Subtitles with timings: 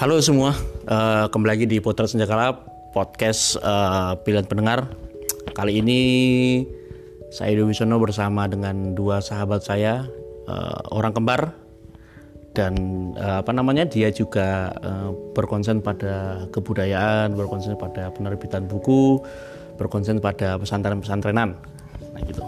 [0.00, 0.56] Halo semua,
[0.88, 2.56] uh, kembali lagi di Potret Senjakala
[2.96, 4.88] podcast uh, pilihan pendengar.
[5.52, 6.00] Kali ini
[7.28, 10.08] saya Dewi Wisono bersama dengan dua sahabat saya,
[10.48, 11.52] uh, orang kembar
[12.56, 12.72] dan
[13.20, 19.20] uh, apa namanya dia juga uh, berkonsen pada kebudayaan, berkonsen pada penerbitan buku,
[19.76, 21.60] berkonsen pada pesantren-pesantrenan.
[22.16, 22.40] Nah gitu.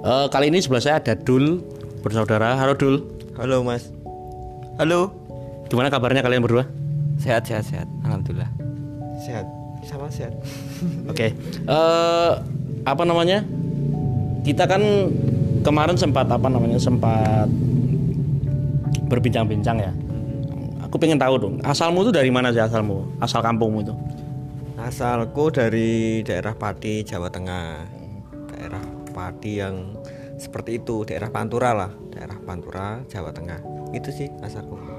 [0.00, 1.60] Uh, kali ini sebelah saya ada Dul
[2.00, 2.56] bersaudara.
[2.56, 3.04] Halo Dul.
[3.36, 3.92] Halo Mas.
[4.80, 5.21] Halo.
[5.72, 6.68] Gimana kabarnya kalian berdua?
[7.16, 7.88] Sehat, sehat, sehat.
[8.04, 8.52] Alhamdulillah.
[9.24, 9.48] Sehat.
[9.88, 10.36] Sama sehat.
[11.08, 11.16] Oke.
[11.16, 11.30] Okay.
[11.64, 12.30] Uh, eh,
[12.84, 13.40] apa namanya?
[14.44, 14.84] Kita kan
[15.64, 16.76] kemarin sempat apa namanya?
[16.76, 17.48] Sempat
[19.08, 19.92] berbincang-bincang ya.
[20.84, 23.08] Aku pengen tahu dong, asalmu itu dari mana sih asalmu?
[23.16, 23.96] Asal kampungmu itu?
[24.76, 27.80] Asalku dari daerah Pati, Jawa Tengah.
[28.52, 29.96] Daerah Pati yang
[30.36, 33.64] seperti itu, daerah Pantura lah, daerah Pantura, Jawa Tengah.
[33.96, 34.91] Itu sih asalku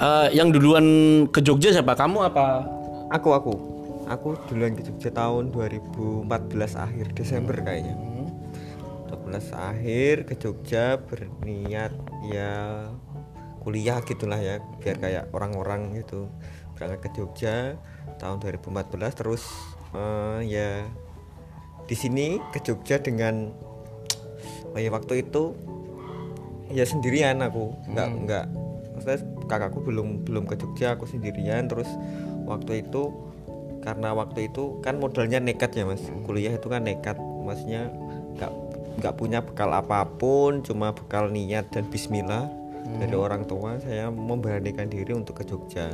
[0.00, 0.84] uh, yang duluan
[1.28, 1.92] ke Jogja siapa?
[1.94, 2.64] Kamu apa?
[3.12, 3.54] Aku aku.
[4.10, 6.26] Aku duluan ke Jogja tahun 2014
[6.74, 7.62] akhir Desember hmm.
[7.62, 7.94] kayaknya
[9.30, 11.94] 12 akhir ke Jogja berniat
[12.26, 12.50] ya
[13.62, 16.26] kuliah gitulah ya biar kayak orang-orang gitu.
[16.74, 17.78] Berangkat ke Jogja
[18.18, 19.46] tahun 2014 terus
[19.94, 20.82] uh, ya
[21.86, 23.54] di sini ke Jogja dengan
[24.74, 25.54] oh ya waktu itu
[26.74, 27.78] ya sendirian aku.
[27.94, 28.18] Nggak hmm.
[28.26, 28.46] nggak
[29.00, 31.64] maksudnya kakakku belum belum ke Jogja aku sendirian.
[31.72, 31.88] Terus
[32.44, 33.08] waktu itu
[33.80, 36.04] karena waktu itu kan modalnya nekat ya mas.
[36.28, 37.16] Kuliah itu kan nekat.
[37.16, 37.88] Maksudnya
[38.36, 38.52] nggak
[39.00, 43.00] nggak punya bekal apa pun cuma bekal niat dan Bismillah hmm.
[43.00, 43.80] dari orang tua.
[43.80, 45.88] Saya memberanikan diri untuk ke Jogja.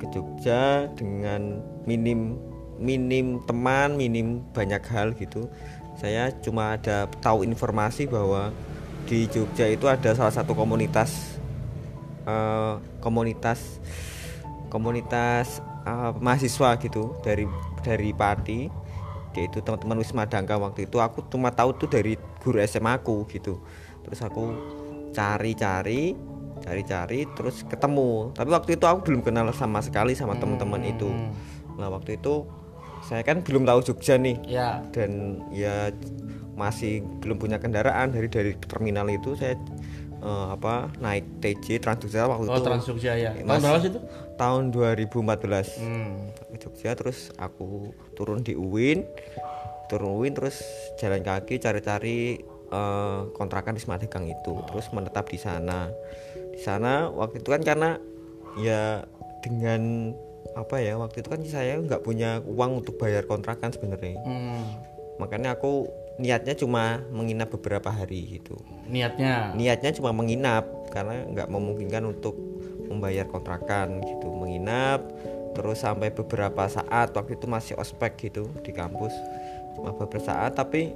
[0.00, 2.40] Ke Jogja dengan minim
[2.80, 5.52] minim teman minim banyak hal gitu.
[6.00, 8.56] Saya cuma ada tahu informasi bahwa
[9.04, 11.39] di Jogja itu ada salah satu komunitas
[12.26, 13.80] uh, komunitas
[14.70, 17.44] komunitas uh, mahasiswa gitu dari
[17.82, 18.70] dari Pati
[19.34, 20.98] yaitu teman-teman Wisma Dangka waktu itu.
[20.98, 23.62] Aku cuma tahu tuh dari guru SMA aku gitu.
[24.02, 24.54] Terus aku
[25.14, 26.18] cari-cari
[26.60, 28.34] cari-cari terus ketemu.
[28.36, 31.08] Tapi waktu itu aku belum kenal sama sekali sama teman-teman itu.
[31.08, 31.32] Hmm.
[31.80, 32.44] nah waktu itu
[33.00, 34.36] saya kan belum tahu Jogja nih.
[34.44, 34.84] Ya.
[34.92, 35.94] dan ya
[36.58, 38.12] masih belum punya kendaraan.
[38.12, 39.56] Dari dari terminal itu saya
[40.20, 42.64] uh, apa naik TJ Trans Jogja waktu oh, itu.
[42.64, 43.30] Trans Jogja ya.
[43.34, 44.00] Tahun berapa sih itu?
[44.36, 45.80] Tahun 2014.
[45.80, 46.12] Hmm.
[46.60, 49.04] Jogja terus aku turun di UIN.
[49.88, 50.62] Turun UIN terus
[51.00, 54.52] jalan kaki cari-cari uh, kontrakan di Semadegang itu.
[54.54, 54.64] Oh.
[54.68, 55.90] Terus menetap di sana.
[56.54, 57.96] Di sana waktu itu kan karena
[58.60, 59.04] ya
[59.40, 60.12] dengan
[60.58, 64.18] apa ya waktu itu kan saya nggak punya uang untuk bayar kontrakan sebenarnya.
[64.22, 64.62] Hmm.
[65.20, 65.88] Makanya aku
[66.20, 68.60] niatnya cuma menginap beberapa hari gitu.
[68.86, 69.56] Niatnya?
[69.56, 72.36] Niatnya cuma menginap karena nggak memungkinkan untuk
[72.92, 74.28] membayar kontrakan gitu.
[74.28, 75.00] Menginap
[75.56, 79.16] terus sampai beberapa saat waktu itu masih ospek gitu di kampus.
[79.74, 80.92] Cuma beberapa saat tapi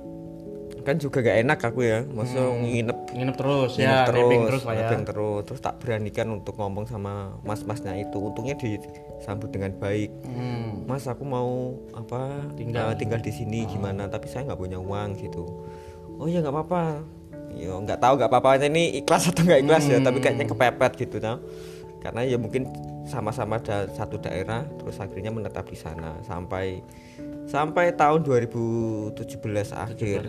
[0.85, 2.61] kan juga gak enak aku ya maksudnya hmm.
[2.63, 2.99] nginep.
[3.17, 4.89] Nginep terus nginep ya terus terus lah ya.
[5.01, 5.43] terus.
[5.49, 8.21] Terus tak beranikan untuk ngomong sama mas-masnya itu.
[8.21, 10.13] Untungnya disambut dengan baik.
[10.29, 10.85] Hmm.
[10.85, 12.93] mas aku mau apa tinggal.
[12.93, 13.73] uh, tinggal di sini oh.
[13.73, 14.07] gimana?
[14.07, 15.43] Tapi saya nggak punya uang gitu.
[16.21, 17.01] Oh ya nggak apa-apa.
[17.57, 18.61] Ya nggak tahu nggak apa-apa.
[18.69, 19.93] Ini ikhlas atau nggak ikhlas hmm.
[19.97, 19.99] ya?
[20.05, 20.53] Tapi kayaknya hmm.
[20.53, 21.41] kepepet gitu nah
[22.05, 22.69] karena ya mungkin
[23.05, 26.81] sama-sama da satu daerah terus akhirnya menetap di sana sampai
[27.45, 29.21] sampai tahun 2017
[29.77, 30.21] akhir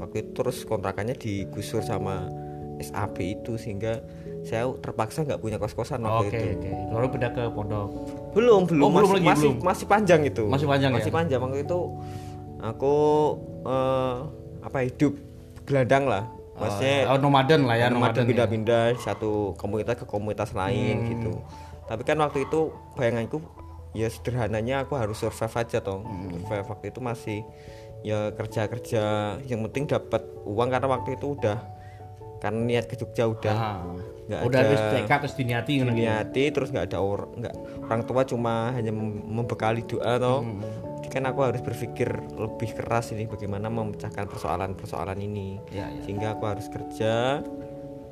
[0.00, 2.32] waktu itu terus kontrakannya digusur sama
[2.80, 4.00] SAP itu sehingga
[4.42, 6.66] saya terpaksa nggak punya kos-kosan waktu okay, itu.
[6.66, 6.74] Okay.
[6.90, 7.88] Lalu pindah ke pondok.
[8.34, 9.56] Belum, belum, oh, masih, belum masih, belum.
[9.62, 10.44] masih panjang itu.
[10.50, 11.14] Masih panjang Masih ya?
[11.14, 11.78] panjang waktu itu
[12.58, 12.96] aku
[13.62, 14.26] uh,
[14.66, 15.14] apa hidup
[15.62, 16.26] gelandang lah.
[16.58, 19.00] Maksudnya oh, nomaden lah ya, nomaden pindah-pindah ya.
[19.00, 21.08] satu komunitas ke komunitas lain hmm.
[21.16, 21.32] gitu.
[21.92, 23.44] Tapi kan waktu itu bayanganku
[23.92, 26.48] ya sederhananya aku harus survive aja toh hmm.
[26.48, 27.38] survive waktu itu masih
[28.02, 29.02] ya kerja kerja
[29.46, 31.60] yang penting dapat uang karena waktu itu udah
[32.42, 33.54] karena niat ke Jogja udah
[34.26, 35.86] nggak udah ada tekad terus diniati gitu.
[35.86, 37.54] diniati terus nggak ada orang nggak
[37.86, 40.90] orang tua cuma hanya membekali doa toh hmm.
[41.02, 45.98] Jadi kan aku harus berpikir lebih keras ini bagaimana memecahkan persoalan-persoalan ini ya, ya.
[46.06, 47.42] sehingga aku harus kerja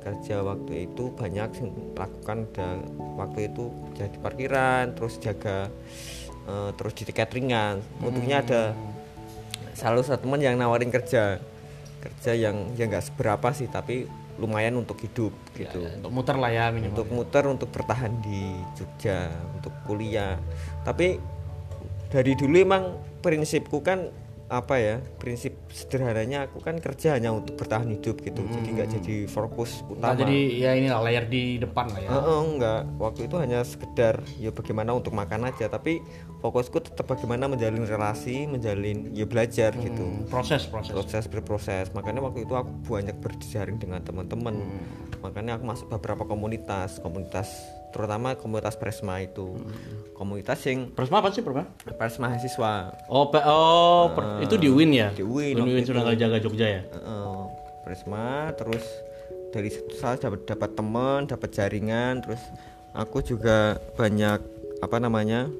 [0.01, 1.49] kerja waktu itu banyak
[1.93, 2.83] lakukan dan
[3.15, 5.69] waktu itu jadi parkiran terus jaga
[6.49, 8.45] uh, terus di cateringan untungnya hmm.
[8.49, 8.61] ada
[9.77, 11.39] salah satu teman yang nawarin kerja
[12.01, 14.09] kerja yang ya nggak seberapa sih tapi
[14.41, 17.13] lumayan untuk hidup ya, gitu ya, untuk muter lah ya minimal untuk ya.
[17.13, 20.41] muter untuk bertahan di Jogja untuk kuliah
[20.81, 21.21] tapi
[22.09, 24.09] dari dulu emang prinsipku kan
[24.51, 28.43] apa ya prinsip sederhananya aku kan kerja hanya untuk bertahan hidup gitu.
[28.43, 32.09] Jadi nggak jadi fokus Nah, utama jadi ya ini lah layar di depan lah ya.
[32.11, 35.71] Heeh, enggak waktu itu hanya sekedar ya bagaimana untuk makan aja.
[35.71, 36.03] Tapi
[36.43, 40.03] fokusku tetap bagaimana menjalin relasi menjalin ya belajar gitu.
[40.03, 40.91] Hmm, proses proses.
[40.91, 41.87] proses berproses.
[41.95, 44.59] Makanya waktu itu aku banyak berjaring dengan teman-teman.
[44.59, 44.99] Hmm.
[45.21, 46.97] makanya aku masuk beberapa komunitas.
[46.99, 49.71] Komunitas terutama komunitas presma itu Hmm.
[50.13, 51.67] komunitas yang Presma apa sih Presma?
[51.91, 52.73] pers mahasiswa
[53.05, 55.07] Oh, pe- oh per- itu di UIN ya?
[55.11, 56.81] di UIN Uin, waktu Sunan Kalijaga Jogja ya.
[56.83, 57.39] Heeh,
[57.81, 58.85] Presma terus
[59.49, 62.39] dari situ saya dapat dapat teman dapat jaringan terus
[62.91, 64.39] aku juga banyak
[64.79, 65.51] apa namanya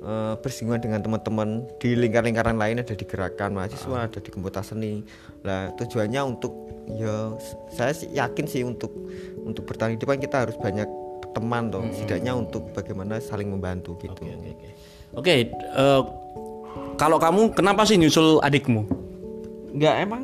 [0.00, 1.48] eh, bersinggungan dengan teman-teman
[1.78, 5.00] di lingkar-lingkaran lain ada di gerakan mahasiswa ada di komunitas seni
[5.40, 6.52] lah tujuannya untuk
[6.90, 7.32] ya
[7.70, 8.92] saya sih yakin sih untuk
[9.38, 10.84] untuk bertahan hidup kan kita harus banyak
[11.34, 14.14] teman toh setidaknya untuk bagaimana saling membantu gitu.
[14.14, 14.68] Oke oke oke.
[15.14, 16.02] Oke, eh,
[16.94, 18.86] kalau kamu kenapa sih nyusul adikmu?
[19.74, 20.22] Enggak emang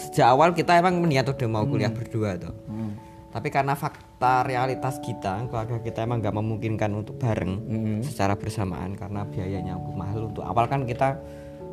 [0.00, 2.56] sejak awal kita emang niat udah mau kuliah berdua tuh.
[3.36, 7.52] Tapi karena fakta realitas kita, keluarga kita emang nggak memungkinkan untuk bareng
[8.00, 10.32] secara bersamaan karena biayanya mahal.
[10.32, 11.20] Untuk awal kan kita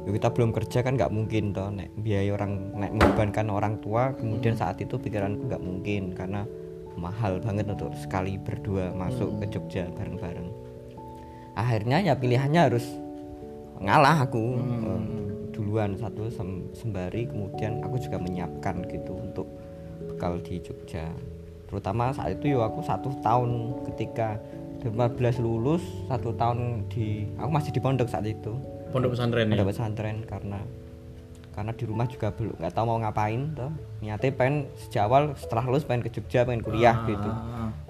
[0.04, 4.12] ya kita belum kerja kan nggak mungkin toh nek biaya orang nek membebankan orang tua
[4.20, 6.44] kemudian saat itu pikiranku nggak mungkin karena
[6.98, 10.50] mahal banget untuk sekali berdua masuk ke Jogja bareng-bareng.
[11.54, 12.86] Akhirnya ya pilihannya harus
[13.84, 15.02] ngalah aku eh,
[15.54, 19.48] duluan satu sem- sembari kemudian aku juga menyiapkan gitu untuk
[20.10, 21.10] bekal di Jogja
[21.68, 24.38] terutama saat itu yo aku satu tahun ketika
[24.86, 28.54] 2015 lulus satu tahun di aku masih di pondok saat itu
[28.94, 29.58] Pondok pesantren ya.
[29.58, 30.60] ada pesantren karena
[31.54, 33.70] karena di rumah juga belum nggak tahu mau ngapain tuh
[34.02, 37.30] niatnya pengen sejak awal setelah lulus pengen ke Jogja pengen kuliah gitu.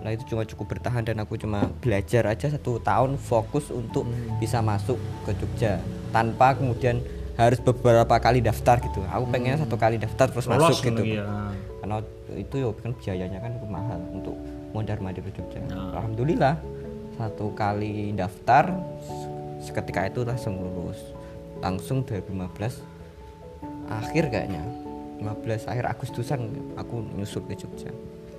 [0.04, 4.04] Nah itu cuma cukup bertahan dan aku cuma belajar aja satu tahun fokus untuk
[4.38, 5.80] bisa masuk ke Jogja.
[6.12, 7.00] Tanpa kemudian
[7.40, 9.02] harus beberapa kali daftar gitu.
[9.10, 11.24] Aku pengen satu kali daftar terus Lolos masuk gitu gitu.
[11.24, 11.26] ya.
[11.82, 12.00] karena
[12.38, 14.36] itu ya kan biayanya kan mahal untuk
[14.76, 15.64] mondar mandir ke Jogja.
[15.72, 15.98] Nah.
[15.98, 16.60] alhamdulillah
[17.16, 18.76] satu kali daftar
[19.64, 21.00] seketika itu langsung lulus.
[21.64, 22.93] Langsung 2015
[23.90, 24.64] akhir kayaknya
[25.20, 26.40] 15 akhir Agustusan
[26.76, 27.92] aku nyusul ke Jogja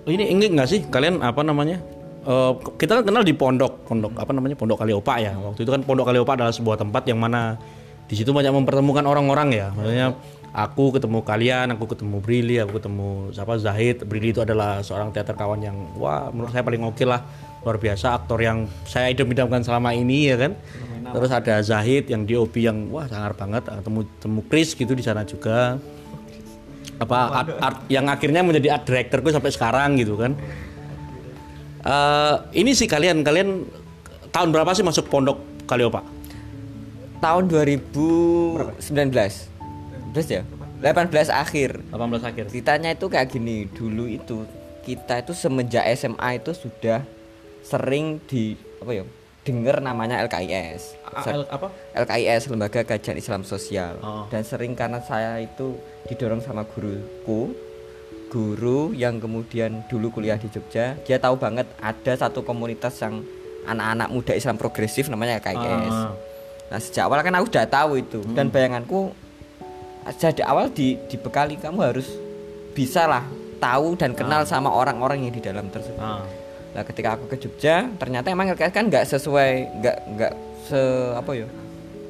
[0.05, 1.81] Oh, ini ini enggak sih kalian apa namanya?
[2.25, 4.53] Eh, kita kan kenal di pondok, pondok apa namanya?
[4.53, 5.33] Pondok Kaliopa ya.
[5.33, 7.57] Waktu itu kan Pondok Kaliopa adalah sebuah tempat yang mana
[8.05, 9.67] di situ banyak mempertemukan orang-orang ya.
[9.73, 10.13] Maksudnya
[10.53, 14.05] aku ketemu kalian, aku ketemu Brili, aku ketemu siapa Zahid.
[14.05, 17.25] Brili itu adalah seorang teater kawan yang wah menurut saya paling oke lah.
[17.65, 20.53] Luar biasa aktor yang saya idam-idamkan selama ini ya kan.
[21.15, 23.65] Terus ada Zahid yang DOP yang wah sangar banget.
[23.65, 25.81] Ketemu ketemu Chris gitu di sana juga.
[27.01, 30.37] Apa art, art yang akhirnya menjadi art directorku sampai sekarang gitu kan.
[31.85, 33.65] Eh ini sih kalian kalian
[34.29, 36.05] tahun berapa sih masuk pondok Kaliopa
[37.25, 38.85] tahun 2019
[40.13, 40.45] terus ya?
[40.85, 41.81] 18 akhir.
[41.89, 42.45] 18 akhir.
[42.53, 44.45] Ceritanya itu kayak gini dulu itu
[44.85, 47.01] kita itu semenjak SMA itu sudah
[47.65, 49.05] sering di apa ya
[49.41, 51.69] dengar namanya LKIS A- L- apa?
[51.95, 53.97] LKIS Lembaga Kajian Islam Sosial.
[53.99, 54.25] Oh.
[54.29, 57.53] dan sering karena saya itu didorong sama guruku
[58.27, 63.23] guru yang kemudian dulu kuliah di Jogja dia tahu banget ada satu komunitas yang
[63.65, 66.13] anak-anak muda Islam progresif namanya LKIS Ah.
[66.67, 68.21] nah sejak awal kan aku sudah tahu itu.
[68.31, 69.13] Dan bayanganku
[70.11, 72.09] sejak awal di dibekali kamu harus
[72.73, 73.25] bisa lah
[73.57, 75.97] tahu dan kenal sama orang-orang yang di dalam tersebut.
[75.97, 76.25] Ah.
[76.75, 80.33] Nah ketika aku ke Jogja ternyata emang LKS kan nggak sesuai nggak nggak
[80.65, 80.81] se
[81.15, 81.47] apa ya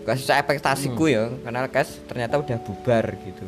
[0.02, 3.44] nggak sesuai ekspektasiku ya karena LKS ternyata udah bubar gitu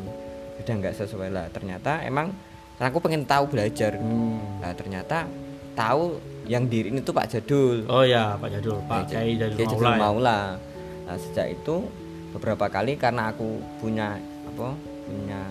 [0.57, 2.29] udah nggak sesuai lah ternyata emang
[2.75, 4.61] aku pengen tahu belajar Hmm.
[4.61, 5.25] nah ternyata
[5.73, 9.89] tahu yang diri itu Pak Jadul oh ya Pak Jadul Pak Kiai Jadul Kiai Maula
[9.89, 9.97] ya.
[9.97, 10.39] Maula.
[11.03, 11.75] Nah sejak itu
[12.29, 13.47] beberapa kali karena aku
[13.77, 15.41] punya apa punya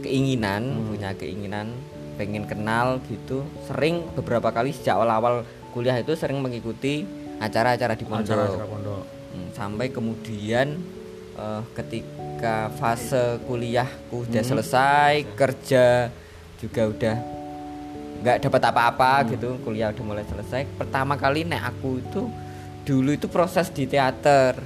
[0.00, 0.86] keinginan Hmm.
[0.90, 1.66] punya keinginan
[2.14, 3.42] pengen kenal gitu.
[3.66, 7.02] Sering beberapa kali sejak awal-awal kuliah itu sering mengikuti
[7.38, 8.62] acara-acara di pondok.
[9.34, 10.78] Hmm, sampai kemudian
[11.34, 14.50] eh, ketika fase kuliahku udah Hmm.
[14.54, 16.14] selesai kerja
[16.56, 17.16] juga udah
[18.22, 19.28] nggak dapat apa-apa Hmm.
[19.34, 20.62] gitu kuliah udah mulai selesai.
[20.78, 22.22] Pertama kali nek aku itu
[22.86, 24.62] dulu itu proses di teater.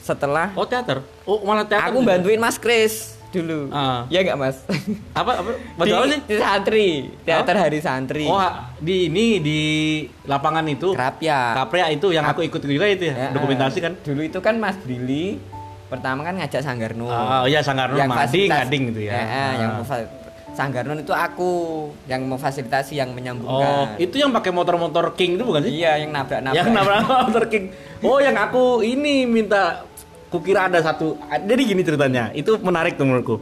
[0.00, 1.02] Setelah oh teater?
[1.26, 3.70] Oh malah teater aku bantuin Mas Kris dulu.
[3.70, 4.04] Ah.
[4.06, 4.66] ya nggak Mas?
[5.12, 5.50] Apa apa?
[5.80, 6.20] Di, apa sih?
[6.20, 6.88] di santri.
[7.22, 8.24] Teater hari santri.
[8.24, 8.42] Oh
[8.76, 9.60] di ini di
[10.24, 10.90] lapangan itu?
[10.90, 13.92] Kerapia Kaprea itu yang aku ikut juga itu Ya, ya dokumentasi kan?
[13.96, 15.38] dulu itu kan Mas Brili
[15.86, 19.12] pertama kan ngajak Sanggarno Oh iya Sanggarno Mading fasilitas- Gading gitu ya.
[19.12, 20.02] Eh, eh, yang Ah.
[20.50, 21.50] Sanggarno itu aku
[22.04, 25.78] yang memfasilitasi yang Oh, menyambungkan itu yang pakai motor-motor King itu bukan sih?
[25.78, 26.58] iya yang nabrak-nabrak.
[26.58, 27.64] Yang nabrak motor King.
[28.02, 29.86] Oh, yang aku ini minta
[30.30, 33.36] kukira ada satu jadi gini ceritanya itu menarik tuh menurutku.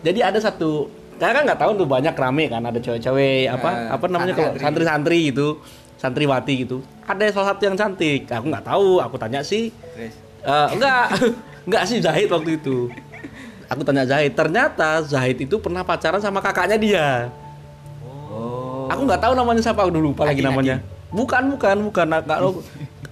[0.00, 0.86] Jadi ada satu
[1.16, 4.52] karena kan nggak tahu tuh banyak rame kan ada cewek-cewek apa Eh, apa namanya kalau
[4.54, 5.18] santri-santri.
[5.32, 5.48] gitu
[5.96, 6.76] santriwati gitu.
[7.04, 9.72] Ada salah satu yang cantik aku nggak tahu aku tanya sih
[10.44, 11.08] Eh, enggak
[11.66, 12.92] enggak sih Zahid waktu itu.
[13.64, 17.08] Aku tanya Zahid ternyata Zahid itu pernah pacaran sama kakaknya dia.
[18.28, 18.84] Oh.
[18.92, 20.76] Aku nggak tahu namanya siapa aku dulu lupa lagi Adi, namanya.
[21.08, 22.06] Bukan bukan bukan.
[22.20, 22.60] Kalau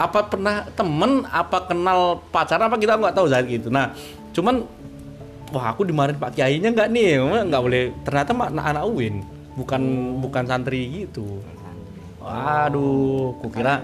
[0.02, 3.68] apa pernah temen apa kenal pacaran apa kita nggak tahu Zahid gitu.
[3.71, 3.94] Nah
[4.32, 4.66] cuman
[5.52, 7.23] wah aku dimarahin Pak Kiainya nggak nih?
[7.23, 7.82] Emang nggak boleh.
[8.02, 9.23] Ternyata anak, anak UIN
[9.54, 9.82] bukan
[10.21, 11.40] bukan santri gitu.
[12.23, 13.82] Waduh kukira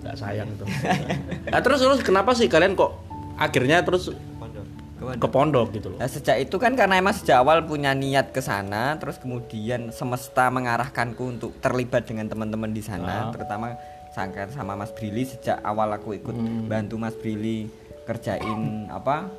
[0.00, 0.66] agak sayang tuh.
[1.52, 2.96] Nah, terus terus kenapa sih kalian kok
[3.36, 4.08] akhirnya terus
[4.40, 4.64] pondok.
[5.20, 5.66] ke pondok.
[5.76, 5.98] gitu loh?
[6.00, 10.48] Nah, sejak itu kan karena emang sejak awal punya niat ke sana, terus kemudian semesta
[10.48, 13.76] mengarahkanku untuk terlibat dengan teman-teman di sana, terutama
[14.10, 16.34] sangkar sama Mas Brili sejak awal aku ikut
[16.66, 17.70] bantu Mas Brili
[18.04, 19.30] kerjain apa?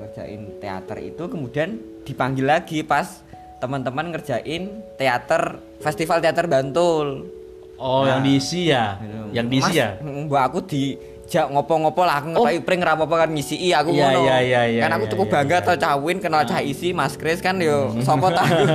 [0.00, 1.76] ngerjain teater itu kemudian
[2.08, 3.20] dipanggil lagi pas
[3.60, 7.28] teman-teman ngerjain teater festival teater Bantul.
[7.76, 8.96] oh yang diisi ya
[9.36, 10.96] yang diisi Mas, ya Mbak aku di
[11.30, 14.20] jak ngopo-ngopo lah aku ngepai pring rapopo kan ngisi aku Iya, ngono.
[14.26, 15.66] iya, iya, iya, kan aku iya, cukup iya, bangga iya.
[15.70, 18.66] tau cawin kenal cah isi Mas Kris kan yo sapa ta aku.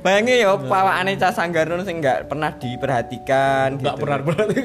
[0.00, 4.02] Bayangin yo pawakane cah Sanggarno sing enggak pernah diperhatikan nggak gitu.
[4.06, 4.58] pernah berarti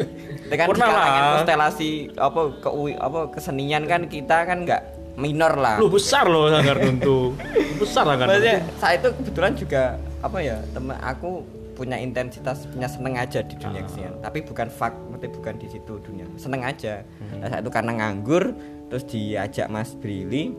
[0.45, 4.81] Itu kan pernah lah konstelasi apa ke apa kesenian kan kita kan enggak
[5.17, 5.75] minor lah.
[5.75, 7.33] lu besar loh sanggar tentu
[7.75, 9.83] besar lah kan Maksudnya saat itu kebetulan juga
[10.21, 11.41] apa ya temen aku
[11.81, 14.21] punya intensitas punya seneng aja di dunia kesenian.
[14.21, 16.29] Tapi bukan fak berarti bukan di situ dunia.
[16.38, 17.01] Seneng aja.
[17.41, 18.53] Nah, saat itu karena nganggur
[18.93, 20.53] terus diajak Mas Brili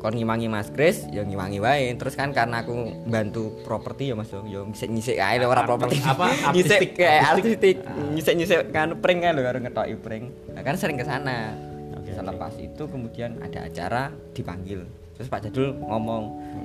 [0.00, 1.96] kon ngimangi Mas Kris ya ngimangi wae.
[1.96, 6.04] Terus kan karena aku bantu properti ya Mas yo yo ngisik-ngisik ae ora properti.
[6.04, 7.80] Apa, ngisik kayak artistik.
[7.80, 8.12] artistik.
[8.12, 10.24] Ngisik-ngisik kan pring kan lho karo ngetoki pring.
[10.52, 11.56] Nah, kan sering ke sana.
[11.96, 14.84] Oke, selepas itu kemudian ada acara dipanggil
[15.20, 16.22] terus Pak Jadul ngomong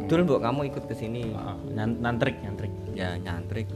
[0.08, 3.68] Dul mbok kamu ikut ke sini Ah, nantrik nantrik ya nyantrik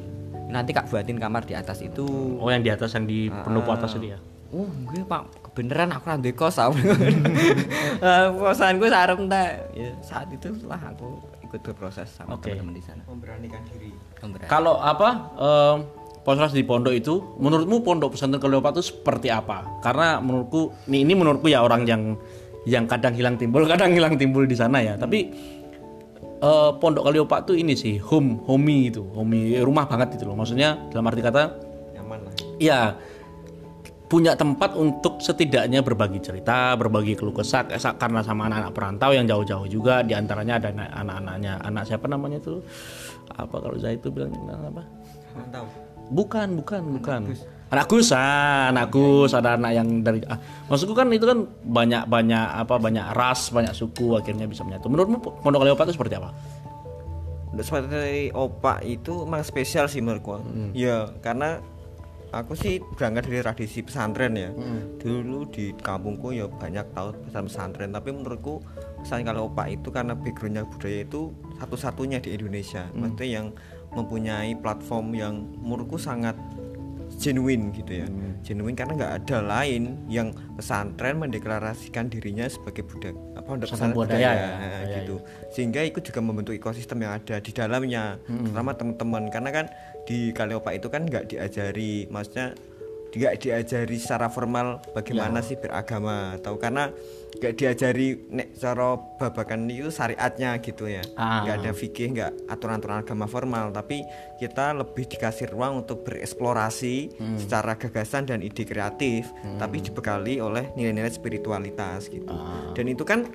[0.47, 2.07] nanti kak buatin kamar di atas itu
[2.39, 4.19] oh yang di atas yang di pendopo atas itu ya
[4.49, 6.73] Oh, gue pak kebenaran aku nanti kos aku.
[8.01, 9.75] Eh, Kosan gue sarung tak.
[9.77, 12.49] Ya, saat itu lah aku ikut berproses sama Oke.
[12.49, 13.05] teman-teman di sana.
[13.05, 14.49] memberanikan diri Memberani.
[14.49, 15.77] kalau apa em,
[16.25, 21.13] Ponsras di pondok itu menurutmu pondok pesantren Kleopatra itu seperti apa karena menurutku ini, ini
[21.13, 22.17] menurutku ya orang yang
[22.67, 24.97] yang kadang hilang timbul kadang hilang timbul di sana ya.
[24.99, 25.19] Tapi
[26.41, 30.35] eh, pondok Kleopatra tuh ini sih home homey itu homey rumah banget itu loh.
[30.35, 31.43] Maksudnya dalam arti kata
[31.95, 32.33] nyaman lah.
[32.59, 32.79] ya
[34.09, 39.29] punya tempat untuk setidaknya berbagi cerita, berbagi keluh kesah kesah karena sama anak-anak perantau yang
[39.29, 42.65] jauh-jauh juga di antaranya ada anak- anak-anaknya anak siapa namanya tuh?
[43.37, 44.81] Apa kalau saya itu bilang apa?
[45.37, 45.69] Mantap
[46.09, 47.21] bukan bukan bukan.
[47.29, 52.45] Anak ah, anak Gus ada anak yang dari ah, maksudku kan itu kan banyak banyak
[52.65, 54.89] apa banyak ras banyak suku akhirnya bisa menyatu.
[54.89, 56.33] Menurutmu Pondok Kleopatra itu seperti apa?
[57.59, 60.41] Seperti opak itu emang spesial sih menurutku.
[60.73, 61.61] Ya karena
[62.29, 64.49] aku sih berangkat dari tradisi pesantren ya.
[64.97, 68.61] Dulu di kampungku ya banyak tahu pesan pesantren tapi menurutku
[69.01, 72.89] pesan kalau opak itu karena backgroundnya budaya itu satu-satunya di Indonesia.
[72.93, 73.47] Maksudnya yang
[73.93, 76.37] mempunyai platform yang menurutku sangat
[77.19, 78.07] genuine gitu ya.
[78.41, 84.31] Genuine karena nggak ada lain yang pesantren mendeklarasikan dirinya sebagai budak apa untuk Pesantren budaya.
[84.31, 84.49] budaya, ya.
[84.79, 85.15] Iya, gitu.
[85.51, 89.23] sehingga itu juga membentuk ekosistem yang ada di dalamnya terutama teman-teman.
[89.27, 89.65] Karena kan
[90.07, 92.55] di Kaleopa itu kan nggak diajari maksudnya
[93.09, 96.93] nggak diajari secara formal bagaimana sih beragama atau karena
[97.29, 101.01] nggak diajari nek cara babakan itu syariatnya gitu ya.
[101.17, 101.45] Ah.
[101.45, 104.01] nggak ada fikih nggak aturan-aturan agama formal tapi
[104.37, 111.11] kita lebih dikasih ruang untuk bereksplorasi secara gagasan dan ide kreatif tapi dibekali oleh nilai-nilai
[111.13, 112.33] spiritualitas gitu.
[112.73, 113.25] Dan itu kan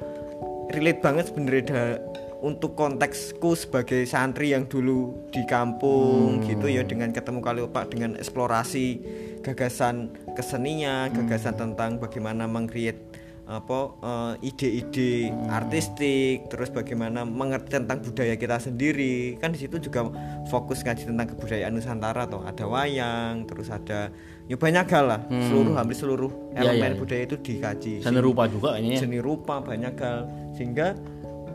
[0.73, 2.01] relate banget sebenarnya
[2.45, 9.01] untuk konteksku sebagai santri yang dulu di kampung gitu ya dengan ketemu Kaliopak dengan eksplorasi
[9.41, 13.01] gagasan kesenian, gagasan tentang bagaimana mengcreate
[13.45, 19.37] apa eh, ide-ide artistik, terus bagaimana mengerti tentang budaya kita sendiri.
[19.37, 20.09] Kan di situ juga
[20.49, 24.09] fokus ngaji tentang kebudayaan Nusantara toh, ada wayang, terus ada
[24.49, 27.01] ya banyak hal lah, seluruh hampir seluruh Ya, elemen ya, ya.
[27.05, 27.95] budaya itu dikaji.
[28.01, 29.01] Seni rupa juga kayaknya ya.
[29.05, 30.19] seni rupa banyak hal.
[30.57, 30.97] Sehingga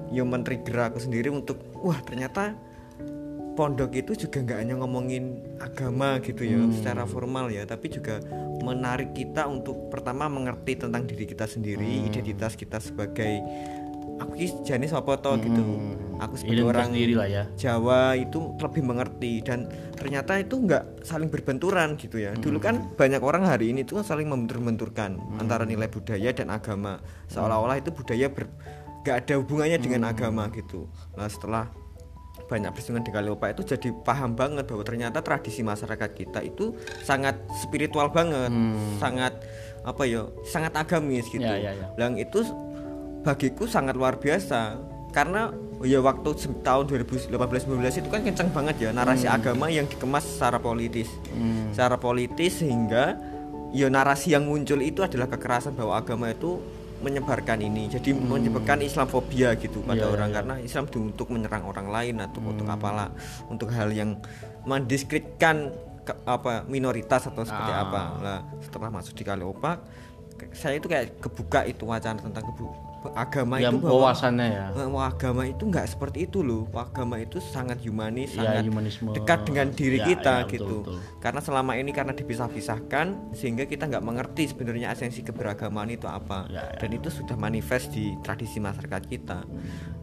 [0.10, 2.58] yang men-trigger aku sendiri untuk wah ternyata
[3.54, 8.24] pondok itu juga nggak hanya ngomongin agama gitu ya secara formal ya tapi juga
[8.63, 13.44] menarik kita untuk pertama mengerti tentang diri kita sendiri identitas kita sebagai
[14.20, 15.63] aku ki jenis apa toh gitu.
[16.20, 17.44] Aku sebagai Identitas orang diri lah ya.
[17.56, 22.36] Jawa itu lebih mengerti dan ternyata itu nggak saling berbenturan gitu ya.
[22.36, 27.00] Dulu kan banyak orang hari ini tuh saling membentur-benturkan antara nilai budaya dan agama.
[27.32, 28.51] Seolah-olah itu budaya ber
[29.03, 30.88] nggak ada hubungannya dengan agama gitu.
[31.15, 31.72] Nah setelah
[32.50, 36.74] banyak bersinggungan di Kaliopa itu jadi paham banget bahwa ternyata tradisi masyarakat kita itu
[37.06, 38.50] sangat spiritual banget,
[38.98, 39.38] sangat
[39.86, 41.46] apa ya, sangat agamis gitu.
[41.46, 41.88] Ya, ya, ya.
[41.94, 42.41] Dan itu
[43.22, 44.82] bagiku sangat luar biasa
[45.13, 45.53] karena
[45.86, 46.29] ya waktu
[46.65, 51.08] tahun 2018-19 itu kan kencang banget ya narasi agama yang dikemas secara politis,
[51.70, 53.13] secara politis sehingga
[53.70, 56.58] ya narasi yang muncul itu adalah kekerasan bahwa agama itu
[57.00, 60.29] menyebarkan ini, jadi menyebabkan Islamfobia gitu pada Iya, orang.
[60.32, 63.10] karena Islam untuk menyerang orang lain atau untuk apalah,
[63.48, 64.20] untuk hal yang
[64.63, 65.72] mendiskreditkan
[66.25, 67.86] apa minoritas atau seperti Ah.
[67.86, 68.01] apa.
[68.20, 69.77] Lah setelah masuk di Kaliopak
[70.56, 72.72] saya itu kayak kebuka itu wacana tentang kebu-
[73.13, 74.65] agama Ya itu bahwa wawasannya ya.
[74.74, 79.10] eh, wah, agama itu nggak seperti itu loh agama itu sangat humanis Ya, sangat humanisme.
[79.12, 80.98] dekat dengan diri Ya, kita ya, betul, gitu betul.
[81.18, 86.65] karena selama ini karena dipisah-pisahkan sehingga kita nggak mengerti sebenarnya esensi keberagaman itu apa Ya,
[86.65, 86.77] ya.
[86.77, 89.48] dan itu sudah manifest di tradisi masyarakat kita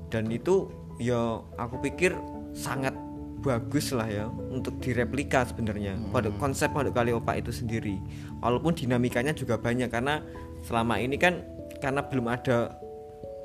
[0.08, 1.18] dan itu ya
[1.54, 2.16] aku pikir
[2.52, 2.96] sangat
[3.36, 8.00] bagus lah ya untuk direplika sebenarnya pada konsep Pondok Kaliopa itu sendiri
[8.40, 10.18] walaupun dinamikanya juga banyak karena
[10.64, 11.44] selama ini kan
[11.78, 12.74] karena belum ada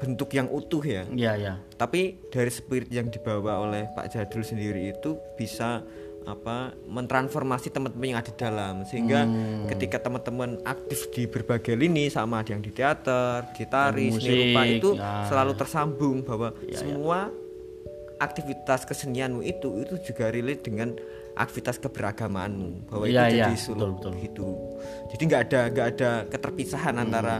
[0.01, 1.53] bentuk yang utuh ya Iya, ya.
[1.75, 5.85] tapi dari spirit yang dibawa oleh Pak Jadul sendiri itu bisa
[6.21, 9.65] apa mentransformasi teman-teman yang ada di dalam sehingga Hmm.
[9.67, 14.29] ketika teman-teman aktif di berbagai lini sama ada yang di teater, di tari, Di seni
[14.49, 15.25] rupa itu ya.
[15.25, 17.33] selalu tersambung bahwa Ya, semua
[18.17, 20.93] aktivitas kesenianmu itu itu juga relate dengan
[21.33, 24.21] aktivitas keberagamaanmu bahwa Ya, itu ya, jadi suluk betul, betul.
[24.21, 24.47] gitu.
[25.09, 27.35] Jadi nggak ada nggak ada keterpisahan antara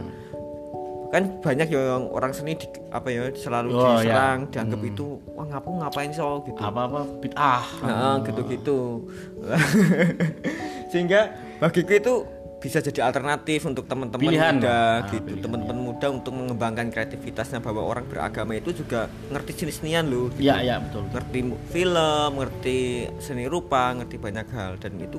[1.12, 4.00] kan banyak yang orang seni di, apa ya selalu Oh, ya.
[4.00, 6.56] diserang dianggap itu wah ngapu ngapain so gitu.
[6.56, 7.64] Apa-apa bid'ah.
[7.84, 9.04] Nah, gitu-gitu.
[10.90, 11.20] Sehingga
[11.60, 12.14] bagiku itu
[12.62, 15.18] bisa jadi alternatif untuk teman-teman muda Ah, gitu.
[15.20, 20.30] pilihan, teman-teman muda untuk mengembangkan kreativitasnya bahwa orang beragama itu juga ngerti jenis senian loh
[20.32, 20.46] gitu.
[20.48, 21.10] Iya, iya, betul.
[21.12, 21.38] ngerti
[21.74, 22.78] film ngerti
[23.18, 24.78] seni rupa ngerti banyak hal.
[24.78, 25.18] Dan itu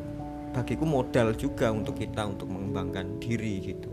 [0.56, 3.92] bagiku modal juga untuk kita untuk mengembangkan diri gitu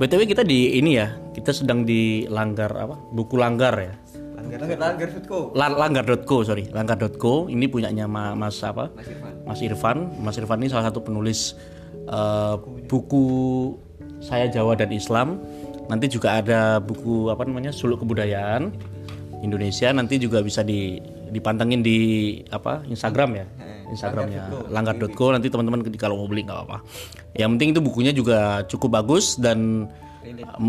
[0.00, 2.96] BTW kita di ini ya, kita sedang di langgar apa?
[3.12, 3.92] Buku langgar ya.
[4.40, 8.88] langgar langgar Futko La- Langgar.co sorry, Langgar.co ini punyanya Ma- Mas apa?
[8.96, 9.98] Mas Irfan Mas Irfan.
[10.24, 11.52] Mas Irfan ini salah satu penulis
[12.08, 12.54] eh,
[12.88, 13.24] buku
[14.24, 15.36] Saya Jawa dan Islam.
[15.92, 18.72] Nanti juga ada buku apa namanya Suluk Kebudayaan
[19.44, 19.92] Indonesia.
[19.92, 20.96] Nanti juga bisa di
[21.30, 21.98] dipantengin di
[22.50, 23.46] apa Instagram ya.
[23.90, 26.78] Instagramnya langgar.co nanti teman-teman kalau mau beli nggak apa-apa.
[27.34, 29.90] Yang penting itu bukunya juga cukup bagus dan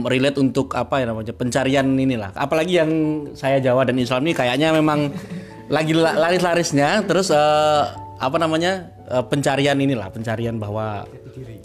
[0.08, 2.34] relate untuk apa ya namanya pencarian inilah.
[2.34, 2.91] Apalagi yang
[3.38, 5.13] saya Jawa dan Islam ini kayaknya memang
[5.76, 7.06] lagi la- laris-larisnya.
[7.06, 7.84] Terus eh,
[8.17, 11.06] apa namanya eh, pencarian inilah pencarian bahwa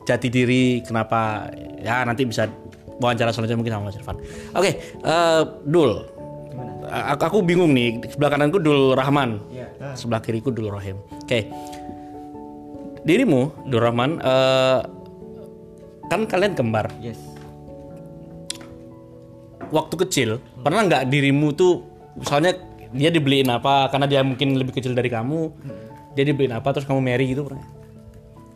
[0.04, 2.46] jati diri kenapa ya nanti bisa
[3.00, 4.16] wawancara selanjutnya mungkin sama Mas Irfan.
[4.52, 6.15] Oke, eh, Dul.
[6.86, 9.42] Aku, bingung nih sebelah kananku Dul Rahman,
[9.98, 11.02] sebelah kiriku Dul Rahim.
[11.18, 11.50] Oke,
[13.02, 14.80] dirimu Dul Rahman eh,
[16.06, 16.90] kan kalian kembar.
[17.02, 17.18] yes
[19.66, 21.82] Waktu kecil pernah nggak dirimu tuh
[22.14, 22.54] misalnya
[22.94, 25.50] dia dibeliin apa karena dia mungkin lebih kecil dari kamu,
[26.14, 27.66] dia dibeliin apa terus kamu marry gitu pernah?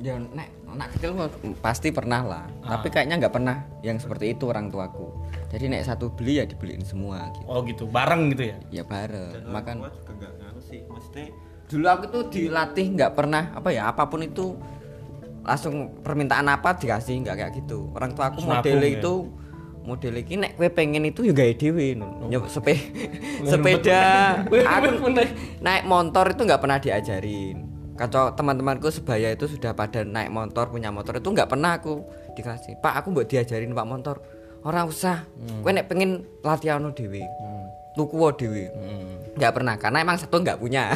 [0.00, 1.12] ya nek anak kecil
[1.60, 5.12] pasti pernah lah tapi kayaknya nggak pernah yang seperti itu orang tuaku
[5.50, 7.46] jadi nek satu beli ya dibeliin semua gitu.
[7.50, 8.56] Oh gitu, bareng gitu ya?
[8.70, 9.50] ya bareng.
[9.50, 9.82] Makan.
[9.82, 10.30] Gua juga
[10.62, 10.80] sih.
[10.86, 11.26] Maksudnya
[11.66, 14.58] dulu aku tuh dilatih nggak pernah apa ya apa pun itu
[15.46, 17.90] langsung permintaan apa dikasih nggak kayak gitu.
[17.90, 19.02] Orang tua aku model ya?
[19.02, 19.12] itu
[19.82, 22.30] model ini nek kowe pengen itu ya gawe dhewe no.
[22.30, 22.78] Ya, sepe,
[23.42, 24.02] sepeda.
[24.78, 25.10] Aku
[25.64, 27.66] naik motor itu nggak pernah diajarin.
[27.98, 32.00] Kacau teman-temanku sebaya itu sudah pada naik motor punya motor itu nggak pernah aku
[32.32, 32.80] dikasih.
[32.80, 34.24] Pak aku buat diajarin pak motor
[34.66, 35.24] orang usah.
[35.64, 37.24] Kowe nek pengen latihan dhewe
[37.94, 38.70] tuku wo dhewe.
[39.30, 40.90] Nggak pernah karena emang satu nggak punya.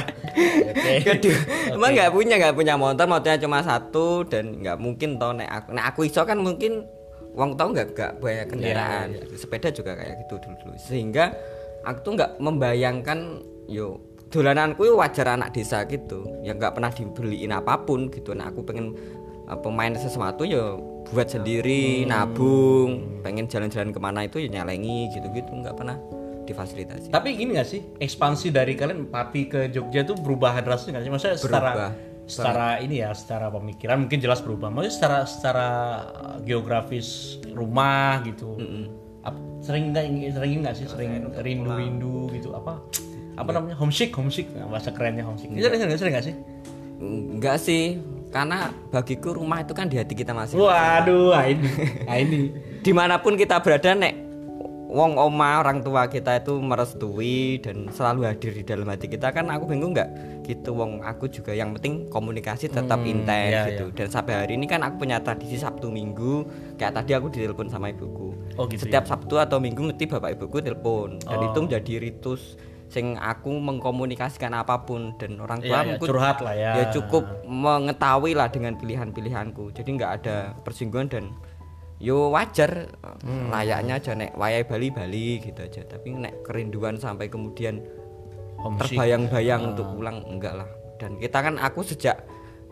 [1.06, 1.38] Kedua
[1.74, 5.68] emang nggak punya nggak punya motor motornya cuma satu dan nggak mungkin toh nek aku
[5.72, 6.84] nek aku iso kan mungkin
[7.34, 9.08] uang tahu nggak nggak banyak kendaraan.
[9.34, 11.32] sepeda juga kayak gitu dulu dulu sehingga
[11.86, 13.98] aku tuh nggak membayangkan yo
[14.30, 16.22] dolananku wajar anak desa gitu.
[16.46, 18.30] Yang nggak pernah dibeliin apa pun gitu.
[18.30, 18.94] Nah aku pengen
[19.58, 20.78] pemain sesuatu ya
[21.10, 25.98] buat sendiri nabung pengen jalan-jalan ke mana itu ya nyalengi gitu-gitu nggak pernah
[26.46, 27.14] difasilitasi.
[27.14, 31.10] Tapi gini gak sih ekspansi dari kalian papi ke Jogja tuh berubah drastis nggak sih?
[31.10, 31.92] Maksudnya secara Berubah.
[32.26, 34.70] secara ini ya, secara pemikiran mungkin jelas berubah.
[34.70, 35.68] Maksudnya secara secara
[36.42, 38.58] geografis rumah gitu.
[39.22, 40.86] ap- sering nggak sering nggak sih?
[40.90, 42.82] Sering rindu-rindu gitu apa?
[43.38, 43.78] Apa namanya?
[43.78, 44.50] Homesick homesick.
[44.50, 45.54] Bahasa kerennya homesick.
[45.54, 46.34] Sering sering sering nggak sih?
[47.00, 47.98] Enggak sih
[48.30, 51.70] karena bagiku rumah itu kan di hati kita masing waduh ah, ini.
[52.06, 52.54] Ah, ini.
[52.86, 54.30] Di mana pun kita berada nek
[54.90, 59.46] wong oma orang tua kita itu merestui dan selalu hadir di dalam hati kita kan
[59.52, 60.10] aku bingung nggak?
[60.42, 63.94] Gitu wong aku juga yang penting komunikasi tetap intens iya, gitu.
[63.94, 66.48] dan sampai hari ini kan aku punya tradisi Sabtu Minggu.
[66.74, 68.34] Kayak tadi aku ditelepon sama ibuku.
[68.58, 71.22] Oh, gitu setiap Sabtu atau Minggu mesti bapak ibuku telepon.
[71.22, 72.58] Dan itu menjadi ritus
[72.90, 76.70] sing aku mengkomunikasikan apa pun dan orang tua Iya, iya, mungkin curhat lah ya.
[76.74, 81.24] ya cukup mengetahui lah dengan pilihan-pilihanku jadi nggak ada persinggungan dan
[81.96, 83.46] yo wajar Hmm.
[83.48, 87.84] layaknya aja nek wayai Bali Bali gitu aja tapi nek kerinduan sampai kemudian
[88.56, 92.24] homesick terbayang-bayang untuk pulang enggak lah dan kita kan aku sejak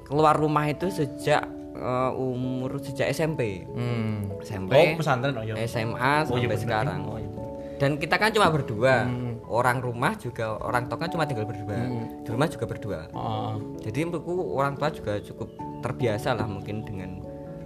[0.02, 4.40] keluar rumah itu sejak eh, umur sejak SMP hmm.
[4.40, 6.58] SMP oh pesantren oh iya SMA Oh, iya sampai bener.
[6.58, 7.28] sekarang Oh, iya.
[7.76, 9.37] dan kita kan cuma berdua Hmm.
[9.48, 11.88] Orang rumah juga orang tua kan cuma tinggal berdua
[12.20, 15.48] di rumah juga berdua Oh, jadi menurutku orang tua juga cukup
[15.80, 17.24] terbiasa lah mungkin dengan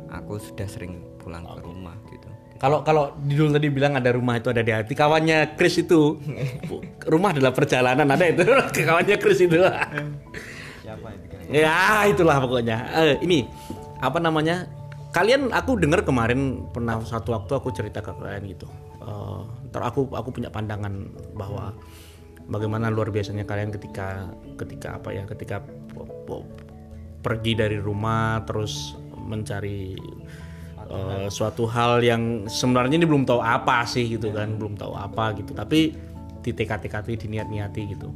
[0.08, 4.46] aku sudah sering pulang ke rumah gitu Kalau kalau Didul tadi bilang ada rumah itu
[4.46, 6.14] ada di hati, kawannya Chris itu
[7.12, 8.46] rumah adalah perjalanan ada itu
[8.86, 9.58] kawannya Chris itu.
[10.78, 12.78] siapa itu kan ya itulah pokoknya.
[12.94, 13.50] Eh, ini
[13.98, 14.70] apa namanya?
[15.10, 18.70] Kalian aku dengar kemarin pernah satu waktu aku cerita ke kalian gitu.
[19.02, 21.74] Eh, ntar aku aku punya pandangan bahwa
[22.46, 25.62] bagaimana luar biasanya kalian ketika ketika apa ya ketika
[27.22, 29.98] pergi dari rumah terus mencari
[30.86, 35.34] eh, suatu hal yang sebenarnya ini belum tahu apa sih gitu kan belum tahu apa
[35.34, 35.50] gitu.
[35.50, 35.94] Tapi
[36.42, 38.08] ditekati-tekati diniat-niati gitu.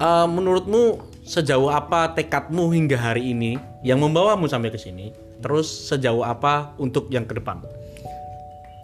[0.00, 5.12] Eh, menurutmu sejauh apa tekadmu hingga hari ini yang membawamu sampai ke sini?
[5.40, 7.79] Terus sejauh apa untuk yang ke depan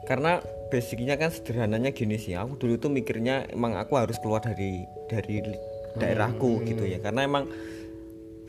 [0.07, 0.38] karena
[0.71, 5.42] basicnya kan sederhananya gini sih aku dulu tuh mikirnya emang aku harus keluar dari dari
[5.99, 7.03] daerahku gitu ya.
[7.03, 7.51] Karena emang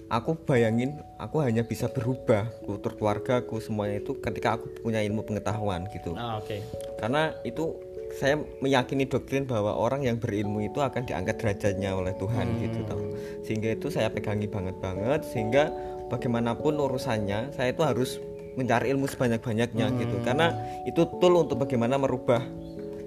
[0.08, 5.90] aku bayangin aku hanya bisa berubah kultur keluargaku semuanya itu ketika aku punya ilmu pengetahuan
[5.92, 6.14] gitu.
[6.14, 6.62] Ah, oke.
[7.02, 7.76] Karena itu
[8.16, 13.04] saya meyakini doktrin bahwa orang yang berilmu itu akan diangkat derajatnya oleh Tuhan gitu tau
[13.44, 15.70] sehingga itu saya pegangi banget banget sehingga
[16.08, 18.18] bagaimanapun urusannya saya itu harus
[18.58, 20.18] mencari ilmu sebanyak-banyaknya gitu.
[20.26, 20.52] Karena
[20.90, 22.42] itu tool untuk bagaimana merubah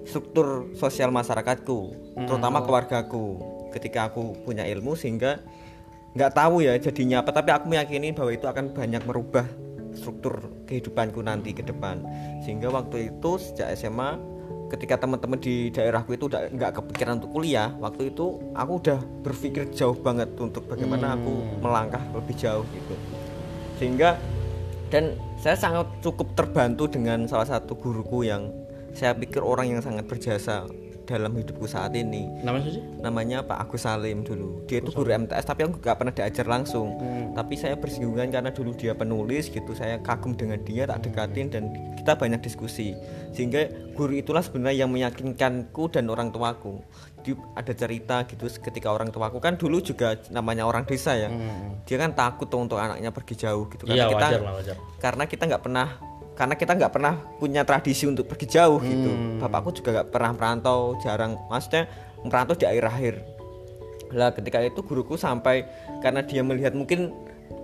[0.07, 1.79] struktur sosial masyarakatku
[2.25, 3.37] terutama keluargaku.
[3.71, 5.39] Ketika aku punya ilmu sehingga
[6.11, 9.47] nggak tahu ya jadinya apa tapi aku meyakini bahwa itu akan banyak merubah
[9.95, 12.03] struktur kehidupanku nanti ke depan.
[12.43, 14.31] Sehingga waktu itu sejak SMA
[14.71, 19.67] ketika teman-teman di daerahku itu udah nggak kepikiran untuk kuliah waktu itu aku udah berpikir
[19.75, 22.95] jauh banget untuk bagaimana aku melangkah lebih jauh gitu.
[23.79, 24.15] Sehingga
[24.91, 28.53] dan saya sangat cukup terbantu dengan salah satu guruku yang
[28.93, 30.69] saya pikir orang yang sangat berjasa
[31.09, 32.29] dalam hidupku saat ini.
[32.45, 32.83] Namanya sih?
[33.01, 34.61] Namanya Pak Agus Salim dulu.
[34.69, 36.93] Dia itu guru MTS tapi aku nggak pernah diajar langsung.
[37.33, 39.73] Tapi saya bersinggungan karena dulu dia penulis gitu.
[39.73, 42.93] Saya kagum dengan dia tak dekatin dan kita banyak diskusi.
[43.33, 43.65] Sehingga
[43.97, 46.85] guru itulah sebenarnya yang meyakinkanku dan orang tuaku
[47.21, 51.29] Di- ada cerita gitu ketika orang tuaku kan dulu juga namanya orang desa ya.
[51.85, 53.85] Dia kan takut tuh untuk anaknya pergi jauh gitu.
[53.85, 54.75] Iya karena kita wajar lah wajar.
[54.97, 55.87] karena kita nggak pernah
[56.31, 59.09] karena kita nggak pernah punya tradisi untuk pergi jauh gitu.
[59.37, 61.37] Bapakku juga nggak pernah merantau jarang.
[61.47, 61.85] Maksudnya
[62.25, 63.15] merantau di akhir-akhir.
[64.11, 65.63] Lah ketika itu guruku sampai
[66.01, 67.13] karena dia melihat mungkin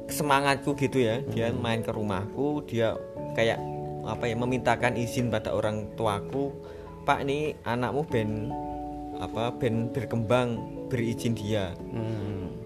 [0.07, 2.95] semangatku gitu ya dia main ke rumahku dia
[3.35, 3.59] kayak
[4.07, 6.55] apa ya memintakan izin pada orang tuaku
[7.03, 8.47] pak ini anakmu ben
[9.17, 11.73] apa ben berkembang beri izin dia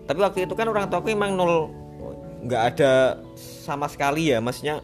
[0.05, 1.71] tapi waktu itu kan orang tuaku emang nol
[2.41, 4.81] nggak ada sama sekali ya maksudnya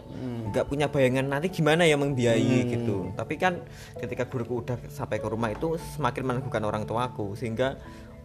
[0.47, 3.11] nggak punya bayangan nanti gimana ya membiayai gitu.
[3.13, 3.61] Tapi kan
[3.99, 7.75] ketika guruku udah sampai ke rumah itu semakin meneguhkan orang tuaku sehingga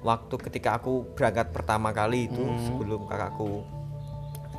[0.01, 3.67] waktu ketika aku berangkat pertama kali itu sebelum kakakku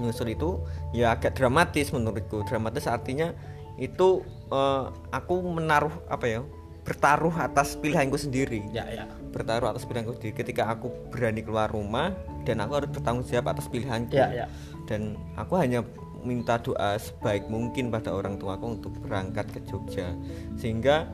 [0.02, 0.50] nyusul itu
[0.92, 2.44] ya agak dramatis menurutku.
[2.46, 3.32] Dramatis artinya
[3.80, 6.42] itu eh, aku menaruh apa ya
[6.84, 8.64] bertaruh atas pilihanku sendiri.
[8.76, 9.08] Ya ya.
[9.32, 10.36] Bertaruh atas pilihanku sendiri.
[10.36, 12.12] Ketika aku berani keluar rumah
[12.44, 14.16] dan aku harus bertanggung jawab atas pilihanku.
[14.16, 14.46] Ya ya.
[14.86, 15.82] Dan aku hanya
[16.24, 20.16] minta doa sebaik mungkin pada orang tuaku untuk berangkat ke Jogja.
[20.60, 21.08] Sehingga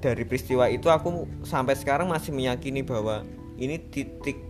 [0.00, 3.24] dari peristiwa itu aku sampai sekarang masih meyakini bahwa
[3.60, 4.40] ini titik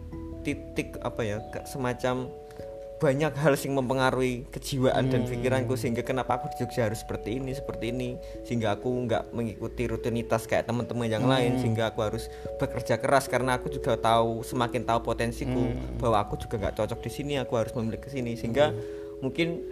[0.47, 2.31] titik apa ya semacam
[3.01, 7.57] banyak hal yang mempengaruhi kejiwaan dan pikiranku sehingga kenapa aku di Jogja harus seperti ini
[7.57, 12.29] seperti ini sehingga aku nggak mengikuti rutinitas kayak teman-teman yang lain sehingga aku harus
[12.61, 17.11] bekerja keras karena aku juga tahu semakin tahu potensiku bahwa aku juga nggak cocok di
[17.11, 18.37] sini aku harus memilih ke sini.
[18.37, 18.77] Sehingga
[19.25, 19.65] mungkin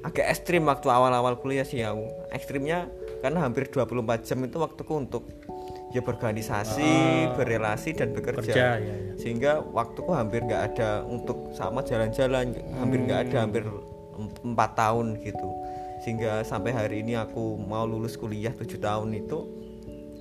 [0.00, 2.88] agak ekstrim waktu awal-awal kuliah sih aku ekstrimnya
[3.20, 5.26] karena hampir 24 jam itu waktuku untuk
[5.88, 6.92] ya berorganisasi,
[7.34, 8.42] berrelasi dan bekerja.
[8.44, 9.12] Kerja, ya, ya.
[9.16, 13.64] Sehingga waktuku hampir nggak ada untuk sama jalan-jalan, hampir nggak ada hampir
[14.14, 15.48] em- empat tahun gitu.
[15.98, 19.38] Sehingga sampai hari ini aku mau lulus kuliah tujuh tahun itu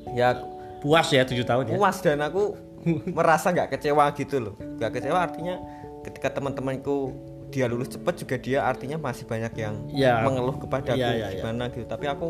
[0.10, 0.39] ya
[0.77, 1.73] Puas ya tujuh tahun ya.
[1.73, 2.53] puas dan aku
[3.17, 5.58] merasa nggak kecewa gitu loh nggak kecewa artinya
[6.01, 7.12] ketika teman-temanku
[7.49, 10.21] dia lulus cepat juga dia artinya masih banyak yang Ya.
[10.21, 11.41] mengeluh kepadaku Ya, ya, ya.
[11.41, 12.27] gimana gitu tapi aku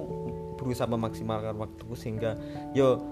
[0.55, 2.39] berusaha memaksimalkan waktuku sehingga
[2.71, 3.03] yo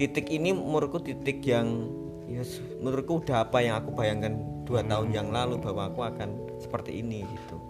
[0.00, 1.92] titik ini menurutku titik yang
[2.24, 2.40] ya
[2.80, 4.32] menurutku udah apa yang aku bayangkan
[4.64, 4.88] dua Hmm.
[4.88, 7.60] tahun yang lalu bahwa aku akan seperti ini gitu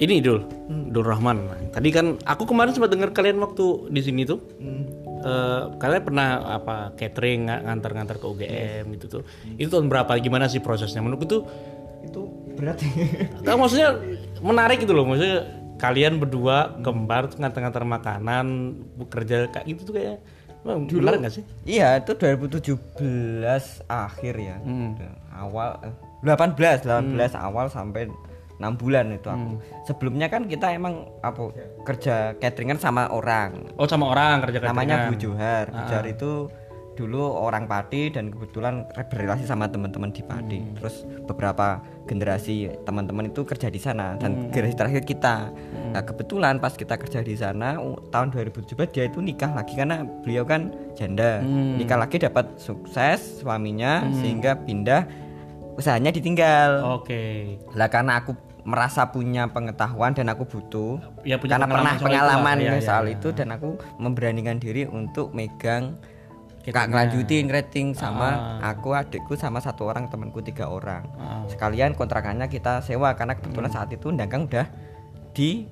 [0.00, 0.48] Ini Dul,
[0.88, 1.44] Dul Rahman.
[1.70, 4.40] Tadi kan aku kemarin sempat dengar kalian waktu di sini tuh.
[5.18, 9.22] eh, kalian pernah apa catering nga- ngantar-ngantar ke UGM gitu tuh.
[9.60, 10.16] Itu tahun berapa?
[10.22, 11.04] Gimana sih prosesnya?
[11.04, 11.42] Menurutku tuh
[12.00, 12.20] itu
[12.56, 12.80] berat
[13.44, 13.98] Nah, maksudnya
[14.40, 15.04] menarik gitu loh.
[15.04, 15.44] Maksudnya
[15.76, 18.46] kalian berdua kembar ngantar-ngantar makanan,
[18.96, 20.16] bekerja kayak gitu tuh kayak
[20.60, 21.44] wah, menarik gak sih?
[21.64, 23.44] Iya itu 2017
[23.86, 24.94] akhir ya Hmm.
[25.30, 28.10] awal eh, 18 18 awal sampai
[28.58, 29.62] 6 bulan itu aku Hmm.
[29.84, 35.14] sebelumnya kan kita emang apa kerja cateringan sama orang Oh sama orang kerja namanya Bu
[35.14, 35.20] cateringan.
[35.20, 36.30] Johar Bu Johar itu
[36.98, 40.74] dulu orang Pati dan kebetulan berrelasi sama teman-teman di Pati Hmm.
[40.74, 44.20] terus beberapa generasi teman-teman itu kerja di sana Hmm.
[44.20, 45.54] dan generasi terakhir kita
[45.88, 47.78] nah kebetulan pas kita kerja di sana
[48.10, 51.78] tahun 2017 dia itu nikah lagi karena beliau kan janda Hmm.
[51.78, 55.06] nikah lagi dapat sukses suaminya sehingga pindah
[55.74, 57.54] usahanya ditinggal Oke.
[57.72, 58.34] lah karena aku
[58.66, 62.56] merasa punya pengetahuan dan aku butuh Ya, punya karena pengalaman pernah soal itu pengalaman.
[62.58, 63.14] Iya, iya, soal iya.
[63.16, 65.96] itu dan aku memberanikan diri untuk megang.
[66.64, 68.72] Kak ngelanjutin rating sama Ah.
[68.72, 71.42] aku adikku sama satu orang temanku tiga orang Ah.
[71.46, 73.42] sekalian kontrakannya kita sewa karena Hmm.
[73.42, 74.66] kebetulan saat itu dagang udah
[75.32, 75.64] di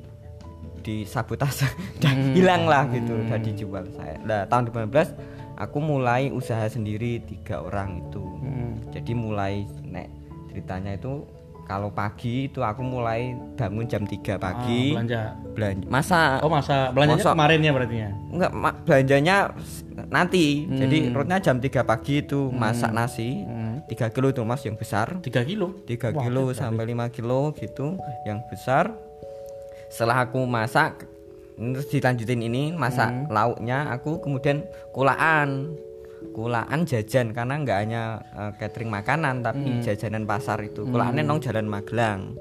[0.80, 1.66] di sabotase
[1.98, 5.12] udah hilang lah gitu udah dijual saya nah tahun 2015
[5.56, 8.72] aku mulai usaha sendiri tiga orang itu Hmm.
[8.88, 10.08] jadi mulai nek
[10.48, 11.26] ceritanya itu
[11.66, 14.94] kalau pagi itu aku mulai bangun jam 3 pagi.
[14.94, 15.22] Ah, belanja.
[15.50, 15.86] belanja.
[15.86, 16.38] Masa?
[16.38, 18.10] Oh masa belanjanya Masa- kemarin ya berarti ya?
[18.30, 18.50] enggak
[18.86, 19.36] belanjanya
[20.06, 20.62] nanti.
[20.62, 20.78] Hmm.
[20.78, 23.42] jadi rootnya jam 3 pagi itu masak nasi.
[23.84, 25.18] 3 kilo itu mas yang besar.
[25.20, 25.74] 3 kilo.
[25.84, 28.94] 3 kilo sampai 5 kilo gitu yang besar.
[29.86, 31.06] Setelah aku masak
[31.56, 33.26] terus dilanjutin ini masak Hmm.
[33.28, 34.60] lauknya aku kemudian
[34.92, 35.72] kulaan
[36.36, 39.46] kulaan jajan karena nggak hanya eh, catering makanan Hmm.
[39.46, 42.36] tapi jajanan pasar itu kulaannya nong jalan Magelang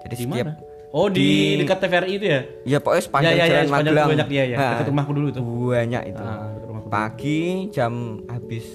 [0.00, 0.54] jadi Di setiap mana?
[0.88, 2.40] Oh di, dekat TVRI itu ya?
[2.64, 4.56] ya pokoknya sepanjang ya, ya, jalan sepanjang Magelang banyak iya ya.
[4.56, 5.40] Nah, Dekat rumahku dulu itu.
[5.68, 6.88] banyak itu Ah, dekat rumahku.
[6.88, 7.92] pagi jam
[8.26, 8.66] habis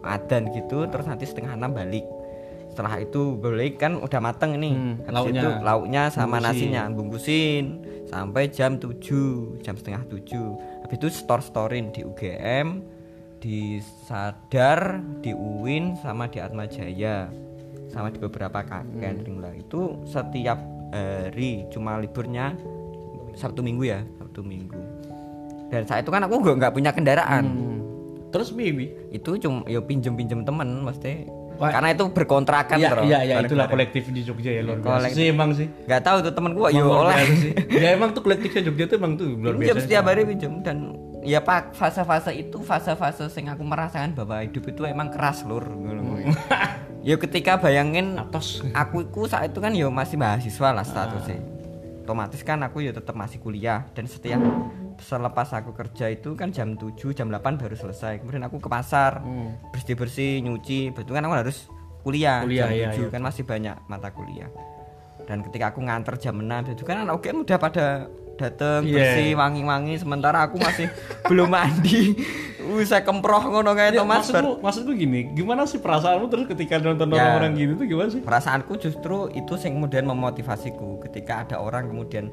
[0.00, 2.06] adan gitu terus nanti setengah enam balik
[2.68, 5.40] setelah itu balik kan udah mateng ini Hmm, Habis lauknya.
[5.40, 6.46] itu lauknya sama Bungkusin.
[6.48, 7.64] nasinya bungkusin
[8.06, 8.96] sampai jam 7
[9.60, 12.66] jam setengah 7 habis itu store storein di UGM
[13.38, 14.80] di Sadar
[15.20, 17.30] di UIN sama di Atma Jaya
[17.88, 18.98] sama di beberapa Hmm.
[18.98, 20.58] catering lah itu setiap
[20.90, 22.52] hari cuma liburnya
[23.32, 24.76] Sabtu Minggu ya Sabtu Minggu
[25.68, 27.66] dan saat itu kan aku nggak nggak punya kendaraan Hmm.
[28.28, 28.92] Terus baby?
[29.08, 31.24] itu cuma ya pinjem pinjem temen mesti
[31.56, 31.72] Wah.
[31.72, 33.02] karena itu berkontrakan Iya, bro.
[33.02, 35.16] iya, iya, itulah kolektif di Jogja ya luar biasa Kolektif.
[35.16, 35.66] sih emang sih.
[35.82, 37.24] nggak tahu tuh temen gua yo oleh
[37.82, 39.80] ya emang tuh kolektifnya Jogja tuh emang tuh luar biasa.
[39.80, 44.82] setiap hari pinjem dan ya pak fase-fase itu fase-fase sing aku merasakan bahwa hidup itu
[44.86, 46.24] emang keras lur ngono kuwi.
[47.08, 48.62] ya ketika bayangin Atos.
[48.74, 51.40] aku itu saat itu kan ya masih mahasiswa lah statusnya
[52.08, 54.40] otomatis kan aku ya tetap masih kuliah dan setiap
[54.96, 59.20] selepas aku kerja itu kan jam 7 jam 8 baru selesai kemudian aku ke pasar
[59.70, 61.68] bersih bersih nyuci betul kan aku harus
[62.00, 63.08] kuliah, Kuliah, jam iya, 7 iya.
[63.12, 64.48] kan masih banyak mata kuliah
[65.28, 68.94] dan ketika aku nganter jam 6 itu kan anak UGM udah pada dateng Iya.
[68.94, 70.86] bersih wangi-wangi sementara aku masih
[71.28, 72.14] belum mandi
[72.70, 74.38] usah kemproh ngono kayak Ya, to Mas Bar.
[74.38, 77.18] maksudku, maksudku gini, gimana sih perasaanmu terus ketika nonton Ya.
[77.18, 78.20] orang-orang gitu tuh gimana sih?
[78.20, 82.28] perasaanku justru itu yang kemudian memotivasiku ketika ada orang kemudian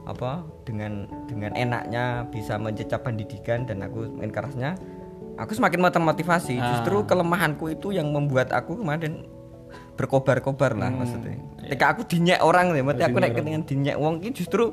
[0.00, 4.78] apa dengan dengan enaknya bisa mencecap pendidikan dan aku main kerasnya
[5.36, 6.66] aku semakin termotivasi Ah.
[6.72, 9.26] justru kelemahanku itu yang membuat aku kemarin
[9.92, 11.68] berkobar-kobar lah Hmm, maksudnya iya.
[11.68, 14.72] ketika aku dinyek orang ya berarti aku nek dengan dinyek wong ini justru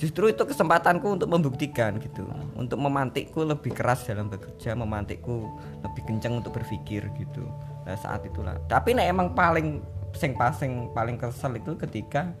[0.00, 2.24] justru itu kesempatanku untuk membuktikan gitu.
[2.56, 5.44] Untuk memantikku lebih keras dalam bekerja memantikku
[5.84, 7.44] lebih kencang untuk berpikir gitu.
[7.84, 8.56] Nah, saat itulah.
[8.64, 9.84] Tapi nek emang paling
[10.16, 12.32] sing pasing paling kesel itu ketika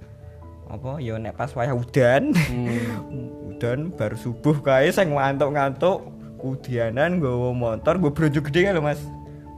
[0.70, 2.34] apa ya nek pas wayah udan
[3.50, 6.02] udan baru subuh kae sing ngantuk-ngantuk
[6.40, 9.02] kudianan nggawa motor gue brojo gede kan lho Mas.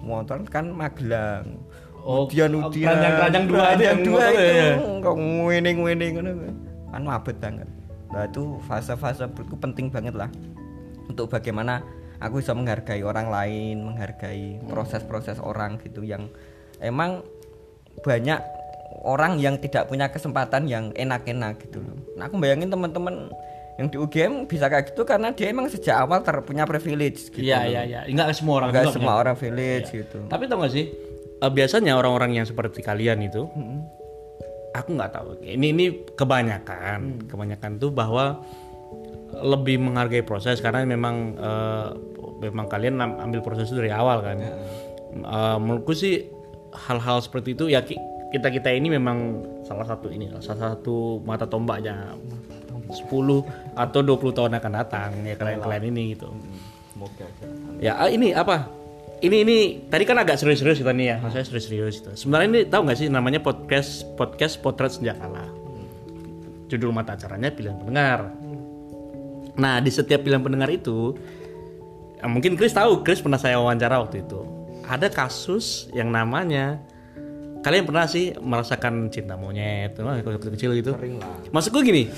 [0.03, 1.63] Motor kan Magelang.
[2.03, 2.91] Oh, udian-udian.
[2.91, 4.71] keranjang-keranjang dua itu yang dua itu ya?
[4.99, 6.31] kok ngene-ngene ngono
[6.91, 7.69] kan mabet banget
[8.13, 10.29] nah itu fase-fase menurutku penting banget lah.
[11.09, 11.83] Untuk bagaimana
[12.23, 16.31] aku bisa menghargai orang lain menghargai proses-proses orang gitu yang
[16.79, 17.25] emang
[18.07, 18.39] banyak
[19.03, 21.97] orang yang tidak punya kesempatan yang enak-enak gitu loh.
[22.15, 23.33] Nah aku bayangin teman-teman
[23.81, 27.65] yang di UGM bisa kayak gitu karena dia emang sejak awal terpunya privilege gitu Iya
[27.65, 28.01] iya iya.
[28.05, 30.19] Enggak semua orang Nggak juga semua orang village gitu.
[30.29, 30.87] Tapi tau gak sih?
[31.43, 33.51] eh, biasanya orang-orang yang seperti kalian itu,
[34.73, 35.29] aku nggak tahu.
[35.41, 38.41] Ini ini kebanyakan, kebanyakan tuh bahwa
[39.33, 41.89] lebih menghargai proses karena memang eh,
[42.43, 44.39] memang kalian am- ambil proses itu dari awal kan.
[45.13, 46.29] Eh, menurutku sih
[46.73, 47.85] hal-hal seperti itu ya
[48.33, 52.17] kita kita ini memang salah satu ini salah satu mata tombaknya
[52.89, 53.13] 10
[53.77, 56.33] atau 20 tahun akan datang ya kalian-kalian ini gitu.
[56.93, 57.45] semoga aja
[57.77, 58.69] Ya ah, ini apa?
[59.23, 62.11] Ini ini tadi kan agak serius-serius kita nih ya, maksudnya serius-serius itu.
[62.19, 65.47] Sebenarnya ini tahu nggak sih namanya podcast podcast potret senjakala.
[66.67, 68.35] Judul mata acaranya pilihan pendengar.
[69.55, 71.15] Nah di setiap pilihan pendengar itu,
[72.19, 74.43] ya mungkin Chris tahu, Chris pernah saya wawancara waktu itu.
[74.83, 76.83] Ada kasus yang namanya
[77.63, 80.99] kalian pernah sih merasakan cinta monyet, Wah, kalau waktu kecil gitu?
[81.55, 82.11] Maksudku gini,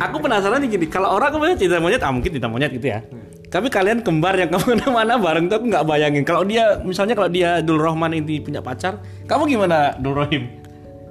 [0.00, 3.04] aku penasaran nih gini, kalau orang kemudian cinta monyet, ah mungkin cinta monyet gitu ya.
[3.48, 6.22] Tapi kalian kembar yang ke mana-mana bareng tuh aku nggak bayangin.
[6.22, 10.44] Kalau dia, misalnya kalau dia Dul Rohman ini punya pacar, kamu gimana Dul Rohim?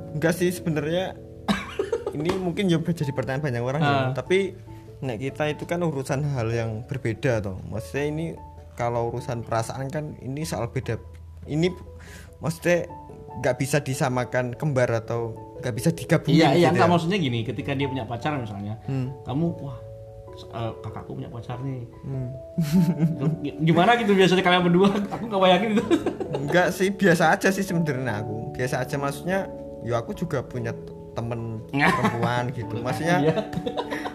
[0.10, 1.14] enggak sih sebenarnya
[2.16, 4.10] ini mungkin juga jadi pertanyaan banyak orang ya Ah.
[4.12, 4.56] tapi
[4.98, 8.26] nek kita itu kan urusan hal yang berbeda toh maksudnya ini
[8.74, 10.98] kalau urusan perasaan kan ini soal beda
[11.46, 11.70] ini
[12.40, 12.90] maksudnya
[13.38, 16.90] nggak bisa disamakan kembar atau nggak bisa digabungin Iya, iya, gitu ya.
[16.90, 18.82] maksudnya gini, ketika dia punya pacar misalnya,
[19.22, 19.78] kamu wah
[20.46, 21.86] eh, kakakku punya pacar nih.
[23.42, 24.90] G- Gimana gitu biasanya kalian berdua?
[25.10, 25.84] Aku nggak bayangin itu.
[26.34, 28.54] Enggak sih, biasa aja sih sebenarnya aku.
[28.54, 29.40] Biasa aja maksudnya,
[29.82, 30.74] ya aku juga punya
[31.14, 32.78] temen perempuan gitu.
[32.78, 33.18] Maksudnya,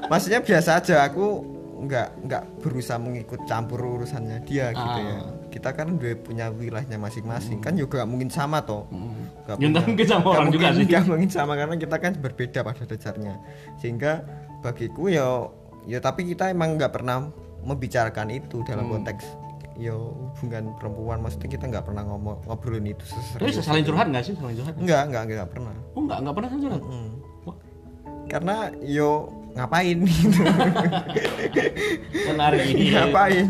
[0.07, 0.97] maksudnya biasa aja.
[1.05, 1.43] Aku
[1.83, 5.19] nggak nggak berusaha mengikut campur urusannya dia gitu ya.
[5.53, 7.59] Kita kan udah punya wilayahnya masing-masing.
[7.59, 8.87] Kan juga mungkin sama toh.
[8.89, 10.87] Nggak Ya, nggak mungkin sama nggak orang juga mungkin- sih.
[10.89, 13.35] nggak mungkin sama karena kita kan berbeda pada dasarnya.
[13.77, 14.23] Sehingga
[14.63, 15.51] bagiku ya,
[15.85, 17.29] ya tapi kita emang nggak pernah
[17.63, 19.01] membicarakan itu dalam Hmm.
[19.01, 19.25] konteks
[19.73, 24.23] yo hubungan perempuan maksudnya kita nggak pernah ngomong ngobrolin itu Tapi seserius saling curhat nggak
[24.23, 24.35] sih?
[24.37, 24.75] Saling curhat?
[24.77, 26.83] enggak enggak enggak pernah Oh nggak, nggak pernah saling curhat.
[26.85, 27.11] Hmm.
[27.43, 27.57] Wah,
[28.29, 29.11] karena yo
[29.53, 30.41] ngapain gitu
[32.33, 32.61] menarik.
[32.93, 33.47] ngapain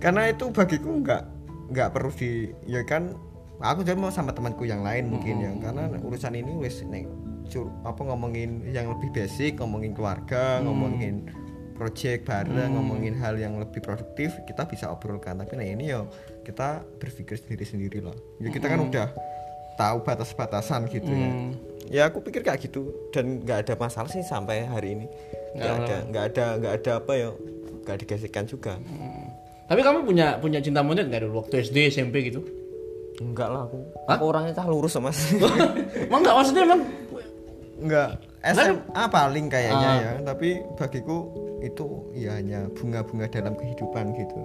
[0.00, 1.22] karena itu bagiku nggak
[1.72, 2.30] nggak perlu di
[2.68, 3.16] ya kan
[3.58, 6.84] aku jadi mau sama temanku yang lain mungkin ya karena urusan ini wes
[7.46, 11.30] cur, apa ngomongin yang lebih basic ngomongin keluarga ngomongin
[11.76, 15.36] project bareng ngomongin hal yang lebih produktif kita bisa obrolkan.
[15.36, 16.08] Tapi nah ini yo
[16.42, 18.16] kita berpikir sendiri sendiri lah.
[18.40, 19.12] Ya kita kan udah
[19.76, 21.30] tahu batas-batasan gitu ya.
[21.86, 22.90] Ya aku pikir kayak gitu.
[23.12, 25.06] Dan nggak ada masalah sih sampai hari ini.
[25.54, 27.28] Nggak ada nggak ada nggak ada apa ya
[27.86, 28.80] nggak digesekkan juga.
[29.66, 31.44] Tapi kamu punya punya cinta monyet nggak dulu?
[31.44, 32.42] Waktu SD SMP gitu?
[33.16, 33.78] enggak lah aku.
[34.12, 35.08] Aku orangnya cah lurus sama
[36.08, 36.34] Emang nggak?
[36.36, 36.80] Maksudnya emang
[37.76, 38.08] enggak
[38.46, 44.38] SMA paling kayaknya ya tapi bagiku itu ya hanya bunga-bunga dalam kehidupan gitu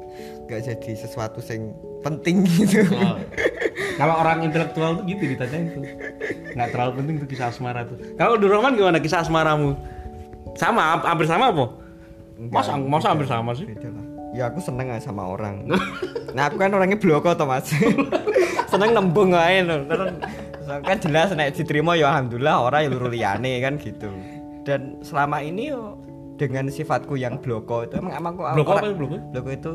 [0.50, 3.18] nggak jadi sesuatu yang penting gitu Oh.
[4.00, 5.84] Kalau orang intelektual tuh gitu ditanyain tuh.
[6.58, 8.00] Nggak terlalu penting tuh kisah asmara tuh.
[8.18, 9.78] Kalau di Roman gimana kisah asmaramu?
[10.58, 11.66] Sama, ha- hampir sama apa?
[12.50, 13.70] Masa, masa hampir sama sih?
[13.70, 15.68] beda lah ya aku seneng aja sama orang
[16.36, 17.68] nah aku kan orangnya bloko toh mas
[18.72, 19.84] seneng nembung aja
[20.80, 24.08] kan jelas nek diterima ya alhamdulillah orang yang luru liyane kan gitu.
[24.64, 26.00] Dan selama ini yo
[26.40, 29.18] dengan sifatku yang bloko itu emang emang kok Bloko apa bloko?
[29.30, 29.74] bloko itu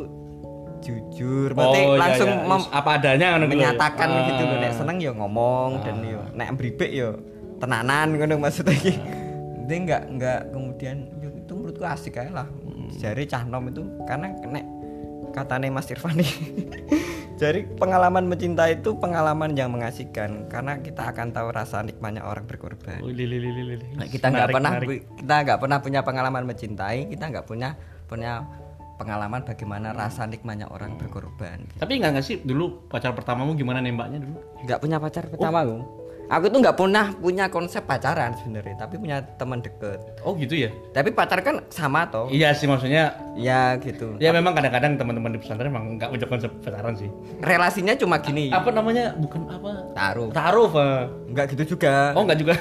[0.77, 2.59] jujur berarti iya, langsung iya.
[2.71, 4.25] apa adanya kan menyatakan Ah.
[4.29, 7.17] gitu loh nek seneng ya ngomong dan yo nek bribek yo
[7.59, 8.95] tenanan ngono maksudnya iki.
[9.67, 12.49] Dia nggak nggak kemudian yo, itu menurutku asik aja lah.
[13.03, 14.65] Jari cah nom itu karena nek
[15.35, 16.31] katanya Mas Irfan nih
[17.37, 22.97] jadi pengalaman mencintai itu pengalaman yang mengasihkan karena kita akan tahu rasa nikmatnya orang berkorban
[23.05, 23.77] Oh, li, li, li.
[23.93, 25.05] Nah, kita nggak pernah menarik.
[25.21, 27.77] kita nggak pernah punya pengalaman mencintai kita nggak punya
[28.09, 28.41] punya
[28.97, 34.25] pengalaman bagaimana rasa nikmatnya orang berkorban Tapi nggak nggak sih dulu pacar pertamamu gimana nembaknya
[34.25, 34.41] dulu?
[34.65, 35.77] nggak punya pacar pertama aku
[36.27, 40.71] aku tuh nggak pernah punya konsep pacaran sebenarnya tapi punya teman deket Oh gitu ya?
[40.91, 43.15] tapi pacar kan sama toh Iya sih maksudnya.
[43.35, 47.11] ya gitu Ya memang kadang-kadang teman-teman di pesantren emang nggak punya konsep pacaran sih.
[47.41, 49.15] relasinya cuma gini Apa namanya?
[49.15, 49.71] Bukan apa?
[49.93, 50.71] taruh Taruh,
[51.31, 52.55] nggak gitu juga Oh nggak juga.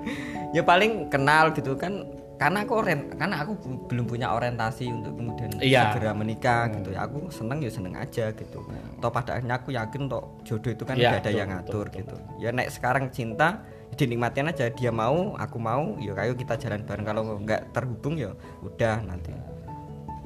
[0.56, 2.04] ya paling kenal gitu kan
[2.36, 3.52] karena aku orient, karena aku
[3.88, 5.88] belum punya orientasi untuk kemudian Iya.
[5.88, 7.08] segera menikah gitu ya.
[7.08, 8.60] Aku seneng ya seneng aja gitu.
[9.00, 11.60] Toh pada akhirnya aku yakin toh jodoh itu kan Iya, tidak ada betul, yang betul,
[11.64, 12.16] ngatur gitu.
[12.36, 13.64] Ya nek sekarang cinta
[13.96, 17.06] dinikmatin aja dia mau aku mau ya kayo kita jalan bareng.
[17.08, 19.32] Kalau nggak terhubung ya udah nanti.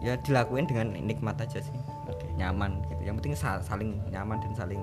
[0.03, 1.77] Ya dilakuin dengan nikmat aja sih.
[2.35, 3.03] Nyaman gitu.
[3.05, 4.81] Yang penting sa- saling nyaman dan saling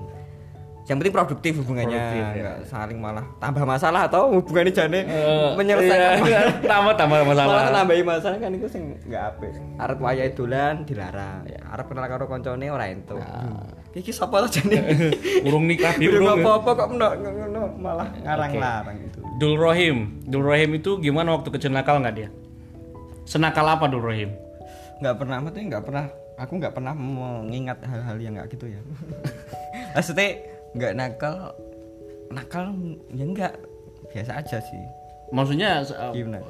[0.88, 2.52] yang penting produktif hubungannya Produktif, ya.
[2.64, 5.04] saling malah tambah masalah atau hubungannya jane
[5.52, 9.52] menyelesaikan Iya, tambah tambah malah masalah nambahi masalah kan itu sing nggak apik.
[9.76, 11.44] Arep wayahe dolan dilarang.
[11.44, 13.20] Arep kenal karo koncone ora entuk.
[13.92, 14.80] Iki sapa to jane?
[15.46, 19.20] Urung nikah di urung apa-apa kok ngono ngono malah ngarang-larang itu.
[19.36, 22.28] Dul Rohim Dul Rohim itu gimana waktu kecil nakal nggak dia?
[23.28, 24.32] Senakal apa Dul Rohim
[25.04, 26.06] Nggak pernah maksudnya nggak pernah.
[26.38, 28.80] Aku nggak pernah mengingat hal-hal yang nggak gitu ya.
[29.98, 31.34] maksudnya nggak nakal
[32.28, 32.72] nakal
[33.10, 33.52] ya enggak
[34.08, 34.82] biasa aja sih.
[35.28, 36.40] maksudnya uh, Gimana?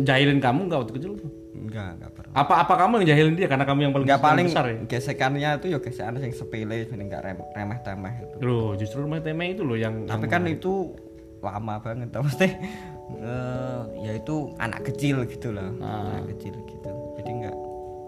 [0.00, 1.12] jahilin kamu nggak waktu kecil
[1.56, 2.32] Enggak, enggak pernah.
[2.36, 5.50] apa apa kamu yang jahilin dia karena kamu yang paling Enggak paling besar ya gesekannya
[5.56, 8.36] itu ya gesekan yang sepele sebenarnya enggak rem, remeh-temeh itu.
[8.44, 10.92] Loh, justru rumah temeh itu loh yang Tapi kan itu
[11.40, 12.44] lama banget tau mesti
[13.24, 15.72] eh, ya itu anak kecil gitu lah.
[15.80, 16.20] Ah.
[16.20, 16.90] Anak kecil gitu.
[17.16, 17.56] Jadi enggak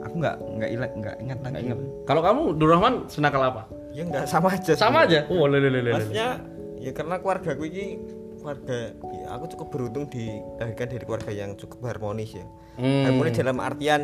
[0.08, 1.70] aku enggak enggak ingat enggak ingat lagi.
[2.02, 5.80] kalau kamu Dul Rahman senakal apa ya nggak sama aja sama aja oh lele lele
[5.82, 5.92] lele.
[5.92, 6.28] maksudnya
[6.78, 7.86] ya karena keluarga gue ini
[8.38, 12.46] keluarga ya aku cukup beruntung dilahirkan dari keluarga yang cukup harmonis ya
[12.78, 13.04] Hmm.
[13.04, 14.00] harmonis dalam artian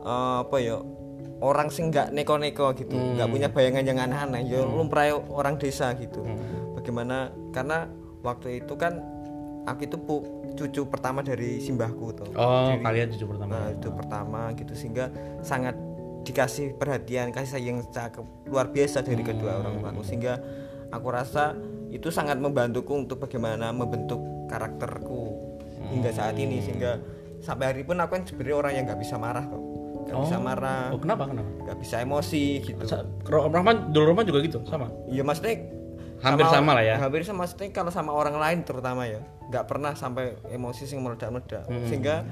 [0.00, 0.76] eh, apa ya
[1.36, 3.14] orang sing nggak neko-neko gitu Hmm.
[3.14, 6.74] nggak punya bayangan yang aneh-aneh ya lumrah orang desa gitu Hmm.
[6.74, 7.16] bagaimana
[7.50, 7.86] karena
[8.20, 8.98] waktu itu kan
[9.64, 13.50] aku itu pu- cucu pertama dari simbahku tuh oh Jadi- kalian cucu pertama.
[13.52, 15.74] Nah, itu pertama gitu sehingga sangat
[16.22, 20.02] dikasih perhatian kasih sayang sangat luar biasa dari kedua orang tuaku.
[20.02, 20.40] Sehingga
[20.88, 21.52] aku rasa
[21.90, 25.22] itu sangat membantuku untuk bagaimana membentuk karakterku
[25.90, 26.58] hingga saat ini.
[26.58, 26.96] Sehingga
[27.38, 29.62] sampai hari pun aku kan sebenarnya orang yang nggak bisa marah kok
[30.04, 30.84] nggak bisa marah.
[30.92, 31.48] Oh kenapa kenapa?
[31.64, 32.84] Nggak bisa emosi gitu.
[33.24, 34.60] Ro- Rahman Dul Rahman juga gitu?
[34.64, 34.88] Sama?
[35.08, 35.60] Iya maksudnya
[36.24, 36.96] Hampir sama lah ya.
[36.96, 39.20] Hampir sama maksudnya kalau sama orang lain terutama ya,
[39.50, 41.66] nggak pernah sampai emosi sing meledak-meledak.
[41.88, 42.24] Sehingga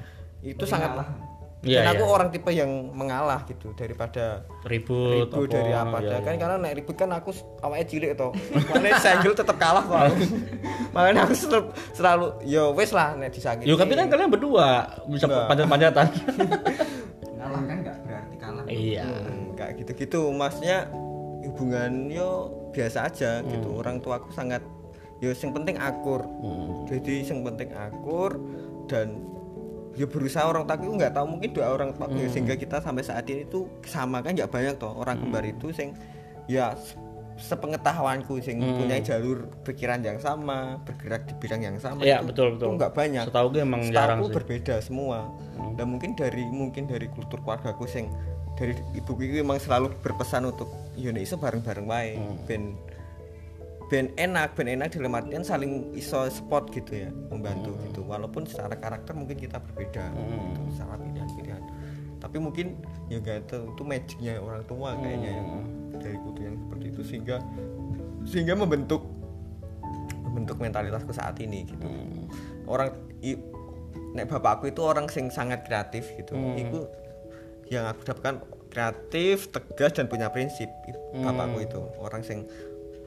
[0.43, 1.33] itu sangat Hmm.
[1.63, 2.11] Iya, dan aku iya.
[2.11, 6.27] orang tipe yang mengalah gitu daripada ribut, ribut dari apa iya, ada iya.
[6.27, 7.31] kan karena naik ribut kan aku
[7.63, 10.27] awalnya cilik toh makanya senggol tetap kalah kok aku.
[10.95, 15.23] makanya aku selalu, selalu yo wes lah nek disakiti Yo tapi kan kalian berdua bisa
[15.23, 16.05] panjat-panjatan.
[17.39, 18.63] Ngalah kan enggak berarti kalah.
[18.67, 19.07] iya.
[19.07, 20.91] Hmm, kayak gitu-gitu maksudnya
[21.47, 23.79] hubungan yo biasa aja gitu Hmm.
[23.79, 24.59] orang tua aku sangat
[25.23, 26.27] yo yang penting akur
[26.83, 28.35] jadi yang penting akur
[28.85, 29.23] dan
[29.93, 32.27] ya berusaha orang tua aku nggak tahu mungkin dua orang tua Hmm.
[32.27, 35.95] sehingga kita sampai saat ini tuh sama kan nggak banyak toh orang kembar itu sing
[36.45, 36.97] ya se-
[37.35, 42.05] sepengetahuanku sing punya jalur pikiran yang sama bergerak di bidang yang sama Hmm.
[42.05, 42.69] Iya, itu- betul, itu betul.
[42.75, 44.27] nggak banyak Setahu gue emang jarang Setahuku sih.
[44.27, 44.37] Hmm.
[44.37, 45.17] berbeda semua
[45.73, 48.09] dan mungkin dari mungkin dari kultur keluargaku sing
[48.53, 52.37] dari ibu itu emang selalu berpesan untuk nek iso bareng-bareng wae Hmm.
[52.43, 52.61] ben
[53.87, 57.83] ben enak ben enak dalam artian saling iso spot gitu ya membantu Hmm.
[57.87, 61.63] gitu walaupun secara karakter mungkin kita berbeda gitu, secara pilihan-pilihan
[62.17, 62.79] tapi mungkin
[63.11, 65.65] ya gak tahu itu magicnya orang tua kayaknya ya Hmm.
[65.99, 67.35] dari kutu yang seperti itu sehingga
[68.23, 69.03] sehingga membentuk
[70.23, 72.25] membentuk mentalitasku saat ini gitu Hmm.
[72.65, 73.35] orang i,
[74.15, 76.55] nek bapakku itu orang sing sangat kreatif gitu Hmm.
[76.57, 76.79] itu
[77.69, 80.71] yang aku dapatkan kreatif tegas dan punya prinsip
[81.13, 81.27] Hmm.
[81.27, 82.47] bapakku itu orang sing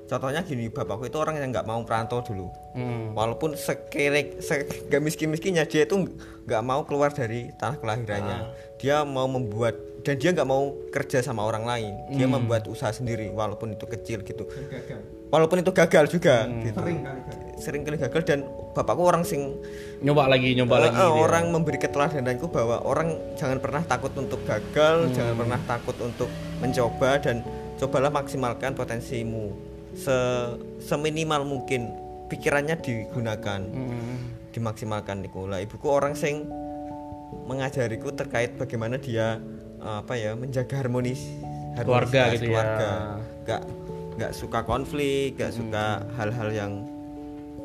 [0.07, 3.13] contohnya gini bapakku itu orang yang nggak mau perantau dulu Hmm.
[3.13, 4.55] walaupun sekere se,
[4.87, 5.97] gak miskin miskinnya dia itu
[6.43, 8.51] nggak mau keluar dari tanah kelahirannya Ah.
[8.77, 12.15] dia mau membuat dan dia nggak mau kerja sama orang lain Hmm.
[12.15, 14.45] dia membuat usaha sendiri walaupun itu kecil gitu
[15.27, 16.63] walaupun itu gagal juga Hmm.
[16.63, 16.79] gitu
[17.57, 18.39] sering kali gagal dan
[18.73, 19.57] bapakku orang sing
[19.97, 20.95] Nyoba lagi, nyoba Eh, lagi.
[20.95, 21.17] eh, dia.
[21.19, 25.15] orang memberi keteladananku bahwa orang jangan pernah takut untuk gagal, Hmm.
[25.17, 26.29] jangan pernah takut untuk
[26.61, 27.41] mencoba dan
[27.77, 29.57] cobalah maksimalkan potensimu
[29.97, 30.17] se
[30.79, 31.89] seminimal mungkin
[32.29, 34.37] pikirannya digunakan, Hmm.
[34.51, 35.45] dimaksimalkan niku.
[35.45, 36.45] Lah ibuku orang sing
[37.43, 39.41] mengajariku terkait bagaimana dia
[39.77, 41.21] eh, apa ya menjaga harmonis
[41.75, 41.85] Keluarga
[42.25, 42.49] harmonisitas gitu ya.
[42.49, 42.91] keluarga.
[43.43, 43.63] Nggak
[44.17, 46.09] nggak suka konflik, nggak suka Hmm.
[46.15, 46.73] hal-hal yang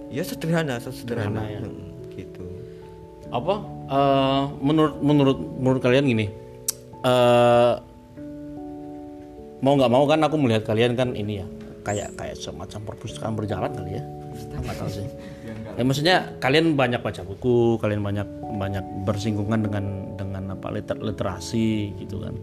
[0.07, 1.61] ya sederhana, sederhana, ya.
[2.13, 2.43] gitu.
[3.29, 6.27] apa eh, menurut menurut menurut kalian gini
[7.01, 7.73] eh
[9.61, 11.47] mau nggak mau kan aku melihat kalian kan ini ya
[11.81, 14.03] kayak kayak semacam perpustakaan berjalan kali ya.
[14.61, 15.07] Nggak tahu sih.
[15.77, 18.27] Ya maksudnya kalian banyak baca buku kalian banyak
[18.57, 22.35] banyak bersinggungan dengan dengan apa liter, literasi gitu kan.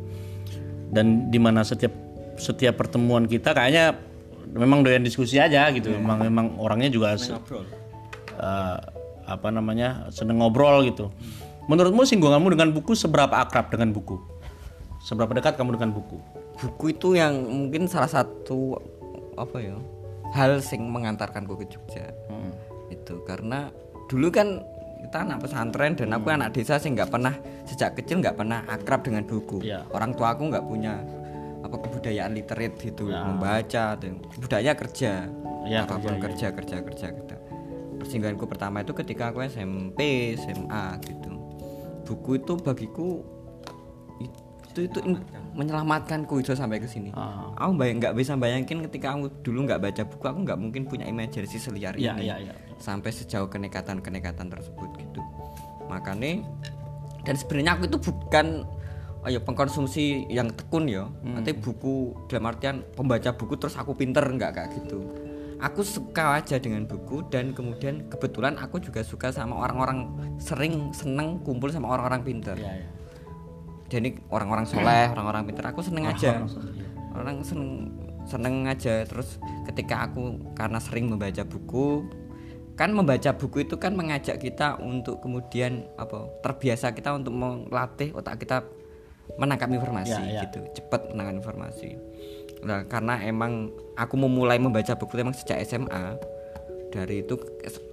[0.92, 1.92] Dan di mana setiap
[2.38, 3.98] setiap pertemuan kita kayaknya
[4.52, 5.92] memang doyan diskusi aja gitu.
[5.94, 7.34] Memang memang orangnya juga se-
[8.38, 8.78] eh,
[9.28, 11.12] apa namanya seneng ngobrol gitu.
[11.68, 14.16] Menurutmu singgunganmu dengan buku seberapa akrab dengan buku?
[15.04, 16.16] Seberapa dekat kamu dengan buku?
[16.58, 18.74] buku itu yang mungkin salah satu
[19.38, 19.76] apa ya
[20.34, 22.12] hal sing mengantarkanku ke Jogja.
[22.28, 22.52] Hmm.
[22.88, 23.68] itu gitu karena
[24.08, 24.64] dulu kan
[24.98, 27.32] kita anak pesantren dan aku anak desa sih nggak pernah
[27.64, 29.60] sejak kecil nggak pernah akrab dengan buku.
[29.62, 29.84] Iya.
[29.92, 30.98] orang tua aku nggak punya
[31.58, 33.22] apa kebudayaan literate gitu Ya.
[33.24, 35.26] membaca dan budaya kerja.
[35.68, 37.36] Ya, apa pun kerja, kerja kerja kerja kerja.
[38.00, 41.30] Persinggahanku pertama itu ketika aku SMP SMA gitu.
[42.08, 43.20] Buku itu bagiku
[44.78, 45.18] itu itu
[45.54, 47.10] menyelamatkanku itu sampai ke sini.
[47.12, 47.50] Ah.
[47.58, 51.04] aku bayang nggak bisa bayangin ketika aku dulu nggak baca buku aku nggak mungkin punya
[51.10, 52.52] imajinasi seliar Iya, ini iya, iya.
[52.78, 55.20] sampai sejauh kenekatan kenekatan tersebut gitu.
[55.90, 56.46] Makanya
[57.26, 58.46] dan sebenarnya aku itu bukan
[59.26, 61.10] ayo pengkonsumsi yang tekun ya.
[61.26, 65.02] Nanti buku dalam artian pembaca buku terus aku pinter nggak kayak gitu.
[65.58, 70.06] Aku suka aja dengan buku dan kemudian kebetulan aku juga suka sama orang-orang
[70.38, 72.54] sering seneng kumpul sama orang-orang pinter.
[72.54, 72.88] Iya, iya.
[73.88, 76.86] Jadi orang-orang soleh orang-orang pinter aku seneng aja orang iya.
[77.16, 77.70] orang seneng
[78.28, 82.04] seneng aja terus ketika aku karena sering membaca buku
[82.76, 88.44] kan membaca buku itu kan mengajak kita untuk kemudian apa terbiasa kita untuk melatih otak
[88.44, 88.62] kita
[89.40, 90.40] menangkap informasi Ya, ya.
[90.46, 91.98] gitu cepat menangkap informasi
[92.62, 96.20] nah karena emang aku memulai membaca buku itu emang sejak SMA
[96.88, 97.36] dari itu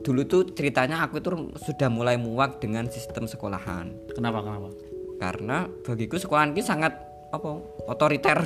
[0.03, 1.29] dulu tuh ceritanya aku itu
[1.59, 4.71] sudah mulai muak dengan sistem sekolahan Kenapa kenapa?
[5.15, 6.93] Karena bagiku sekolahan ini sangat
[7.25, 8.39] apa otoriter.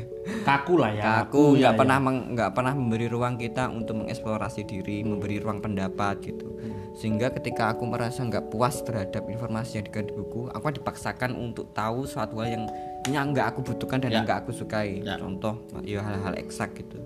[0.48, 1.02] Kaku lah ya.
[1.24, 5.60] kaku nggak ya, pernah meng- nggak pernah memberi ruang kita untuk mengeksplorasi diri memberi ruang
[5.60, 6.52] pendapat gitu.
[6.94, 11.72] Sehingga ketika aku merasa nggak puas terhadap informasi yang dikandung di buku aku dipaksakan untuk
[11.72, 12.64] tahu suatu hal yang
[13.08, 14.14] yang nggak aku butuhkan dan Ya.
[14.20, 15.00] yang nggak aku sukai.
[15.00, 15.16] Ya.
[15.16, 17.00] contoh ya hal-hal eksak gitu.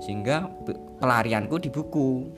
[0.00, 2.28] Sehingga pe- pelarianku di buku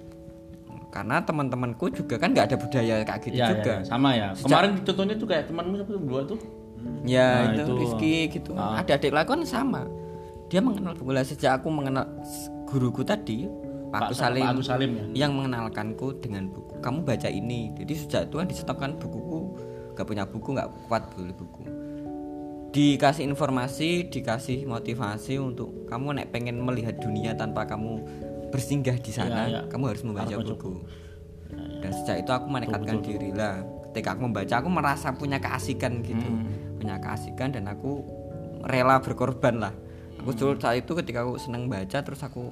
[0.97, 4.33] karena teman-temanku juga kan nggak ada budaya kayak gitu Ya, juga ya, sama ya.
[4.33, 6.39] Kemarin contohnya tuh kayak temanmu siapa tuh berdua tuh.
[7.05, 7.73] Ya Nah, itu, itu.
[7.85, 8.51] Rizky gitu.
[8.57, 9.83] Ada adik laku kan sama.
[10.49, 12.07] Dia mengenal lah sejak aku mengenal
[12.65, 13.45] guruku tadi
[13.93, 15.27] Pak Agus Salim, Pak Agus Salim ya.
[15.27, 16.81] yang mengenalkanku dengan buku.
[16.81, 17.77] Kamu baca ini.
[17.77, 19.41] Jadi sejak itu kan disetopkan bukuku.
[19.93, 21.63] Gak punya buku nggak kuat beli buku.
[22.73, 28.05] Dikasih informasi, dikasih motivasi untuk kamu nek pengen melihat dunia tanpa kamu
[28.49, 29.61] bersinggah di sana, Ya, ya.
[29.67, 30.73] kamu harus membaca Harus baca buku.
[31.81, 33.63] Dan sejak itu aku menekatkan diri lah.
[33.91, 36.77] Ketika aku membaca, aku merasa punya keasikan gitu, Hmm.
[36.77, 38.05] punya keasikan dan aku
[38.63, 39.75] rela berkorban lah.
[40.19, 42.51] Aku dulu saat itu ketika aku seneng baca, terus aku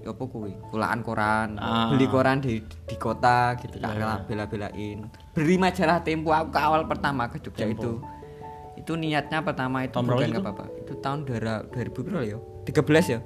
[0.00, 1.88] ya apa kuwi kulaan koran Ah.
[1.88, 6.84] beli koran di di kota gitu tak rela bela-belain beli majalah Tempo aku ke awal
[6.84, 8.04] pertama ke Jogja itu
[8.76, 10.36] itu niatnya pertama itu Tahun bukan itu?
[10.36, 11.72] ke apa itu tahun 2000
[12.04, 12.36] berapa ya
[12.68, 13.20] 13 ya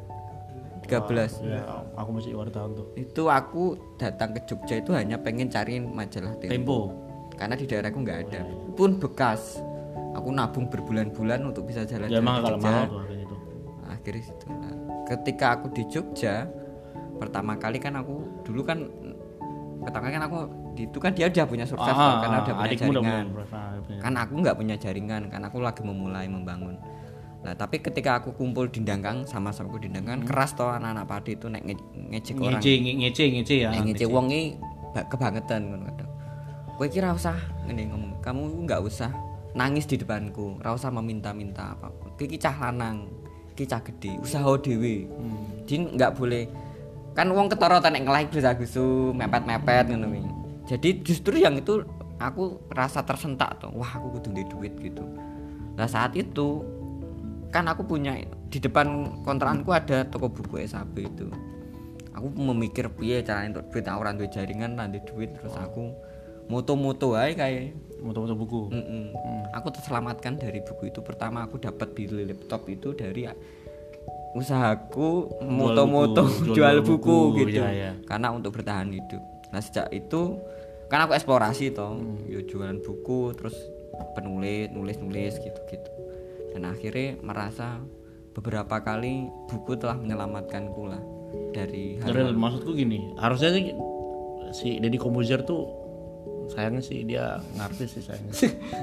[0.89, 1.63] 13 Ya,
[1.93, 2.87] aku masih wartawan tuh.
[2.95, 3.63] itu aku
[3.95, 6.79] datang ke Jogja itu hanya pengen cari majalah Tempo, Tempo.
[7.35, 8.41] karena di daerahku nggak ada.
[8.73, 9.61] Pun bekas.
[10.11, 12.67] Aku nabung berbulan-bulan untuk bisa Ya jalan-jalan emang ke kalau Jogja.
[12.67, 13.37] mahal tuh harganya itu.
[13.89, 14.47] akhirnya situ.
[14.51, 14.75] Nah,
[15.07, 16.35] ketika aku di Jogja
[17.15, 18.79] pertama kali kan aku dulu kan
[19.81, 20.39] pertama kali kan aku
[20.73, 23.25] di itu kan dia udah punya sukses Ah, kan, karena udah punya jaringan.
[23.29, 26.79] punya- kan aku nggak punya jaringan kan aku lagi memulai membangun
[27.39, 31.39] nah tapi ketika aku kumpul di Dangkang sama-sama aku di Dangkang keras toh anak-anak padi
[31.39, 32.59] itu nek nge- ngejek orang.
[32.59, 33.69] ngece nge- ngece ngece ya.
[33.71, 34.59] nek ngejek wong iki
[34.91, 36.11] ba- kebangetan ngono kadang
[36.79, 37.35] kowe kira usah
[37.67, 38.13] ngene ngomong.
[38.23, 39.11] Kamu nggak usah
[39.59, 42.15] nangis di depanku ora usah meminta-minta apa pun.
[42.15, 43.11] Iki cah lanang
[43.53, 45.11] iki cah gede usaha dhewe.
[45.11, 45.67] Hmm.
[45.67, 46.47] jadi nggak boleh.
[47.19, 50.23] Kan wong ketara nek ngelai bisa gusu mepet-mepet ngono kuwi.
[50.71, 51.83] Jadi justru yang itu
[52.23, 55.03] aku rasa tersentak tuh wah aku kudu duit gitu.
[55.75, 56.63] Nah saat itu
[57.49, 58.17] kan aku punya
[58.53, 61.27] di depan kontrakanku ada toko buku SAB itu
[62.13, 65.95] aku memikir piye caranya untuk duit aku ora duwe jaringan duwe duit terus aku
[66.49, 68.61] moto-moto ae kayak Moto-moto buku.
[68.71, 69.05] Mm-mm.
[69.55, 71.03] Aku terselamatkan dari buku itu.
[71.03, 73.27] Pertama aku dapat beli laptop itu dari
[74.39, 77.65] usahaku moto-moto jual, jual buku, buku, gitu.
[77.65, 77.93] ya, ya.
[78.07, 79.23] Karena untuk bertahan hidup.
[79.51, 80.39] Nah sejak itu
[80.89, 83.57] kan aku eksplorasi toh, yo jualan buku terus
[84.15, 85.91] penulis, nulis-nulis gitu-gitu.
[86.59, 87.79] Dan akhirnya merasa
[88.35, 90.99] beberapa kali buku telah menyelamatkanku lah
[91.55, 93.71] dari hal maksudku gini, harusnya sih
[94.51, 95.71] si Deddy Komuzer tuh
[96.51, 98.35] sayangnya sih dia ngartis sih sayangnya.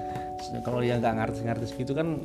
[0.64, 2.16] Kalau dia nggak ngartis-ngartis gitu kan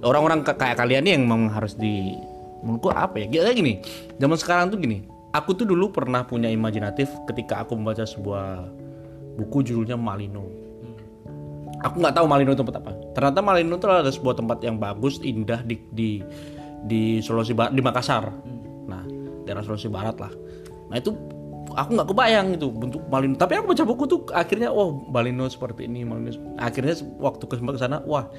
[0.00, 2.16] orang-orang ka- kayak kalian nih yang memang harus di
[2.64, 3.28] menurutku apa ya?
[3.28, 3.84] Kayak gini,
[4.16, 5.04] zaman sekarang tuh gini.
[5.36, 8.72] Aku tuh dulu pernah punya imajinatif ketika aku membaca sebuah
[9.36, 10.61] buku judulnya Malino.
[11.82, 12.90] Aku nggak tahu Malino itu tempat apa.
[13.12, 16.22] Ternyata Malino itu adalah sebuah tempat yang bagus, indah di di
[16.86, 18.30] di Sulawesi Barat, di Makassar.
[18.86, 19.02] Nah,
[19.42, 20.32] daerah Sulawesi Barat lah.
[20.90, 21.10] Nah itu
[21.74, 23.34] aku nggak kebayang itu bentuk Malino.
[23.34, 26.54] Tapi aku baca buku tuh akhirnya, oh Malino seperti ini, Malino.
[26.58, 28.30] Akhirnya waktu ke sana, wah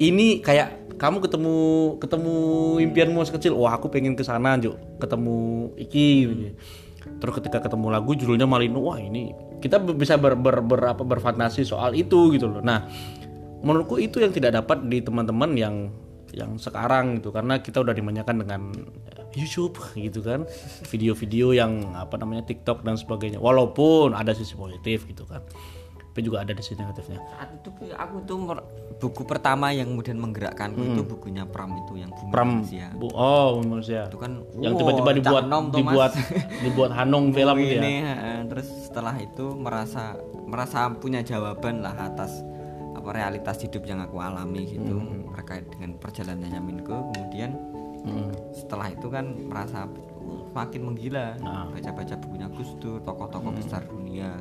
[0.00, 1.56] ini kayak kamu ketemu
[2.00, 2.36] ketemu
[2.80, 3.52] impianmu sekecil.
[3.56, 4.56] Wah aku pengen ke sana.
[5.00, 5.36] Ketemu
[5.76, 6.08] iki.
[6.26, 6.44] gitu.
[7.06, 9.30] terus ketika ketemu lagu judulnya Malino wah ini
[9.66, 12.62] kita bisa ber, ber, ber- apa, berfantasi soal itu gitu loh.
[12.62, 12.86] Nah
[13.60, 15.74] menurutku itu yang tidak dapat di teman-teman yang
[16.30, 17.34] yang sekarang gitu.
[17.34, 18.60] Karena kita udah dimanjakan dengan
[19.34, 20.46] YouTube gitu kan.
[20.88, 23.42] Video-video yang apa namanya TikTok dan sebagainya.
[23.42, 25.42] Walaupun ada sisi positif gitu kan
[26.16, 27.20] tapi juga ada di sisi negatifnya.
[27.28, 28.36] Saat itu aku tuh
[28.96, 32.48] buku pertama yang kemudian menggerakkanku itu bukunya Pram itu yang Bumi Pram.
[32.64, 32.88] Manusia.
[32.96, 34.08] Bu, oh manusia.
[34.08, 36.16] Itu kan yang wow, tiba-tiba dibuat Nom dibuat
[36.64, 37.82] dibuat Hanong film gitu ya?
[37.84, 38.38] ini heeh.
[38.48, 40.16] terus setelah itu merasa
[40.48, 42.40] merasa punya jawaban lah atas
[42.96, 44.96] apa realitas hidup yang aku alami gitu
[45.36, 47.60] terkait dengan perjalanannya Minko kemudian
[48.56, 51.36] setelah itu kan merasa uh, makin menggila.
[51.74, 54.40] Baca-baca bukunya Gus Dur tokoh-tokoh besar dunia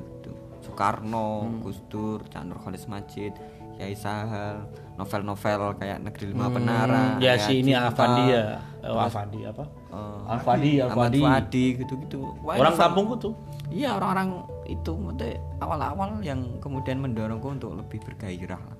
[0.66, 3.38] Soekarno Gus Dur Cak Nurholis Majid
[3.76, 8.63] Kiai Sahal novel-novel kayak Negeri Lima Penara ya si ini Afandi ya.
[8.88, 9.63] oh, Afandi apa?
[9.68, 12.32] Eh, Afandi Afandi Fuadi gitu-gitu.
[12.47, 13.34] Orang kampungku tuh.
[13.68, 18.55] Iya orang-orang itu maksudnya awal-awal yang kemudian mendorongku untuk lebih bergairah.
[18.55, 18.78] Lah.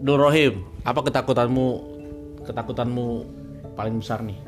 [0.00, 1.66] Nur Rohim apa ketakutanmu
[2.48, 3.06] ketakutanmu
[3.76, 4.40] paling besar nih?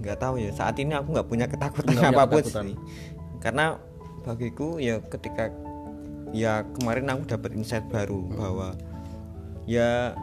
[0.00, 2.64] Nggak tahu ya saat ini aku nggak punya ketakutan Nggak punya apa pun ketakutan.
[2.64, 2.76] sih
[3.44, 3.76] karena
[4.24, 5.52] bagiku ya ketika
[6.34, 8.74] ya kemarin aku dapat insight baru bahwa
[9.68, 10.16] ya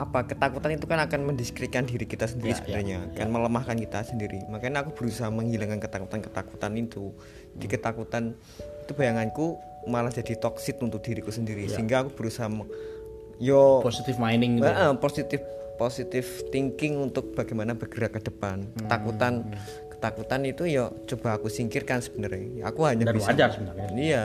[0.00, 4.00] apa ketakutan itu kan akan mendiskreditkan diri kita sendiri Ya, ya, sebenarnya kan melemahkan kita
[4.08, 4.40] sendiri.
[4.48, 7.12] Makanya aku berusaha menghilangkan ketakutan-ketakutan itu.
[7.52, 8.32] Di ketakutan
[8.88, 11.68] itu bayanganku malah jadi toksik untuk diriku sendiri.
[11.68, 12.48] Sehingga aku berusaha
[13.40, 15.40] yo positive mining gitu Nah, eh, positif
[15.80, 18.68] positif thinking untuk bagaimana bergerak ke depan.
[18.68, 18.76] Hmm.
[18.84, 19.32] Ketakutan
[20.00, 22.64] ketakutan itu ya coba aku singkirkan sebenarnya.
[22.72, 24.24] Aku hanya dan bisa wajar sebenarnya Iya.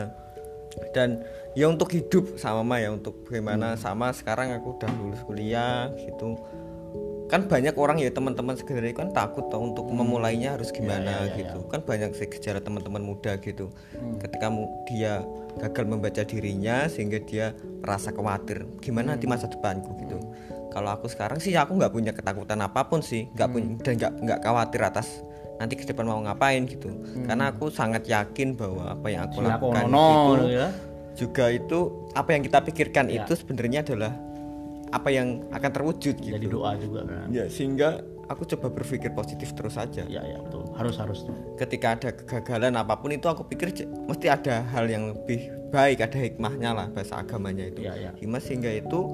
[0.96, 1.20] Dan
[1.52, 3.24] ya untuk hidup sama Ma ya untuk Hmm.
[3.28, 6.40] bagaimana sama sekarang aku udah lulus kuliah gitu.
[7.26, 10.00] Kan banyak orang ya teman-teman sebenarnya kan takut toh untuk Hmm.
[10.00, 11.68] memulainya harus Ya, gimana gitu.
[11.68, 13.68] Kan banyak sih gejala teman-teman muda gitu.
[13.92, 14.16] Hmm.
[14.24, 14.48] Ketika
[14.88, 15.28] dia
[15.60, 17.52] gagal membaca dirinya sehingga dia
[17.84, 20.20] merasa khawatir gimana nanti masa depanku gitu.
[20.76, 24.12] Kalau aku sekarang sih aku nggak punya ketakutan apa pun sih, nggak punya dan nggak
[24.24, 25.08] nggak khawatir atas
[25.56, 26.92] nanti ke depan mau ngapain gitu.
[27.24, 30.68] Karena aku sangat yakin bahwa apa yang aku Sila lakukan kono itu ya
[31.16, 31.80] juga itu
[32.12, 34.12] apa yang kita pikirkan itu sebenarnya adalah
[34.92, 36.36] apa yang akan terwujud gitu.
[36.36, 40.04] jadi doa juga kan Ya sehingga aku coba berpikir positif terus saja.
[40.06, 43.72] ya ya betul harus harus tuh Ketika ada kegagalan apa pun itu aku pikir
[44.12, 47.84] mesti ada hal yang lebih baik, ada hikmahnya lah bahasa agamanya itu.
[47.84, 48.12] Ya, ya.
[48.16, 49.12] Hikmah sehingga itu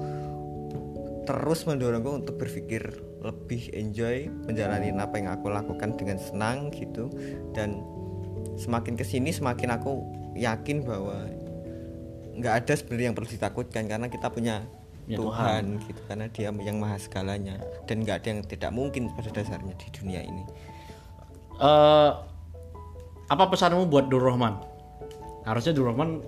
[1.22, 2.82] terus mendorongku untuk berpikir
[3.22, 7.06] lebih enjoy menjalani apa yang aku lakukan dengan senang gitu.
[7.54, 7.82] Dan
[8.58, 10.02] semakin ke sini semakin aku
[10.34, 11.30] yakin bahwa
[12.32, 14.66] nggak ada sebenarnya yang perlu ditakutkan karena kita punya
[15.10, 17.58] Ya, Tuhan, gitu karena dia yang maha segalanya.
[17.90, 20.46] Dan nggak ada yang tidak mungkin pada dasarnya di dunia ini.
[21.58, 22.10] Eh
[23.26, 24.62] apa pesanmu buat Dur Rahman?
[25.42, 26.22] Harusnya Dur Rahman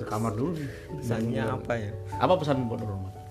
[0.00, 0.56] ke kamar dulu.
[0.96, 1.92] Pesannya apa ya?
[2.16, 3.23] Apa pesanmu buat Dur Rahman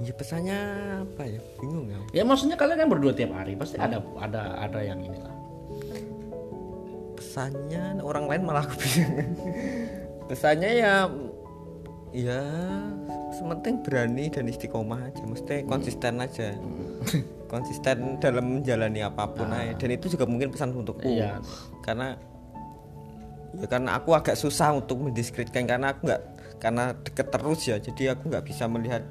[0.00, 0.58] ya pesannya
[1.04, 1.40] apa ya?
[1.60, 2.00] Bingung ya.
[2.16, 5.34] Ya maksudnya kalian kan berdua tiap hari pasti ada ada ada yang inilah.
[7.20, 9.36] Pesannya orang lain malah aku bingung.
[10.32, 10.94] Pesannya ya
[12.10, 12.40] ya
[13.36, 15.22] sementing berani dan istiqomah aja.
[15.22, 16.56] Mesti konsisten aja.
[17.50, 19.74] Konsisten dalam menjalani apa pun aja.
[19.74, 21.02] Dan itu juga mungkin pesan untukku.
[21.02, 21.42] Iya.
[21.82, 22.14] karena
[23.58, 26.22] ya karena aku agak susah untuk mendiskreditkan karena aku nggak
[26.62, 27.76] karena deket terus ya.
[27.82, 29.02] Jadi aku nggak bisa melihat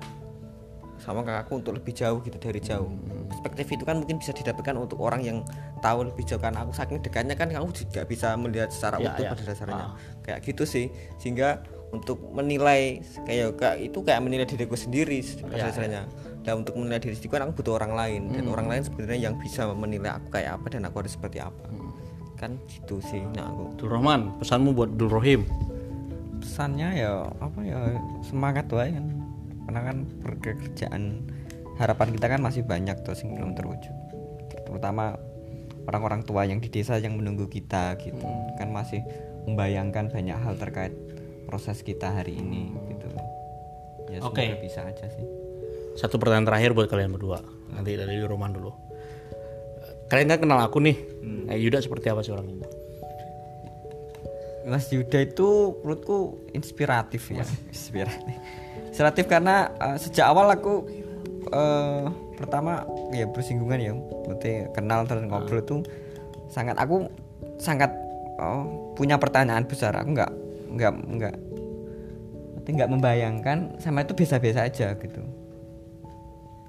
[1.00, 2.92] sama kakakku untuk lebih jauh gitu dari jauh
[3.28, 5.38] perspektif itu kan mungkin bisa didapatkan untuk orang yang
[5.80, 9.24] tahu lebih jauh kan aku saking dekatnya kan kamu juga bisa melihat secara Ya, utuh
[9.26, 9.30] ya.
[9.32, 9.92] pada dasarnya Ah.
[10.22, 15.66] kayak gitu sih sehingga untuk menilai kayak kayak itu kayak menilai diriku sendiri pada Ya,
[15.68, 16.04] dasarnya
[16.40, 18.54] dan untuk menilai diri sendiri kan aku butuh orang lain dan Hmm.
[18.54, 21.92] orang lain sebenarnya yang bisa menilai aku kayak apa dan aku harus seperti apa Hmm.
[22.36, 25.44] kan gitu sih nah aku Dur Rahman pesanmu buat Dur Rohim
[26.40, 27.78] Pesannya ya apa ya
[28.22, 29.06] semangat wae kan.
[29.70, 31.30] Karena kan pekerjaan
[31.78, 33.94] harapan kita kan masih banyak tuh yang belum terwujud.
[34.66, 35.14] Terutama
[35.86, 38.18] orang-orang tua yang di desa yang menunggu kita gitu.
[38.58, 39.06] Kan masih
[39.46, 40.90] membayangkan banyak hal terkait
[41.46, 43.14] proses kita hari ini gitu.
[44.10, 45.26] Ya semoga bisa aja sih.
[46.02, 47.38] satu pertanyaan terakhir buat kalian berdua.
[47.70, 48.74] Nanti dari Roman dulu.
[50.10, 50.98] Kalian kan kenal aku nih.
[51.54, 52.66] Eh, Yuda seperti apa sih orang ini?
[54.66, 57.46] Mas Yuda itu menurutku inspiratif ya.
[57.70, 58.34] Inspiratif
[59.00, 60.84] inspiratif karena eh, sejak awal aku
[61.56, 62.04] eh,
[62.36, 62.84] pertama
[63.16, 65.88] ya bersinggungan ya berarti kenal dan ngobrol tuh
[66.52, 67.08] sangat aku
[67.56, 67.96] sangat
[68.36, 68.64] eh,
[69.00, 69.96] punya pertanyaan besar.
[69.96, 70.32] Aku nggak
[70.76, 71.36] nggak nggak
[72.52, 75.24] berarti nggak membayangkan sama itu biasa-biasa aja gitu.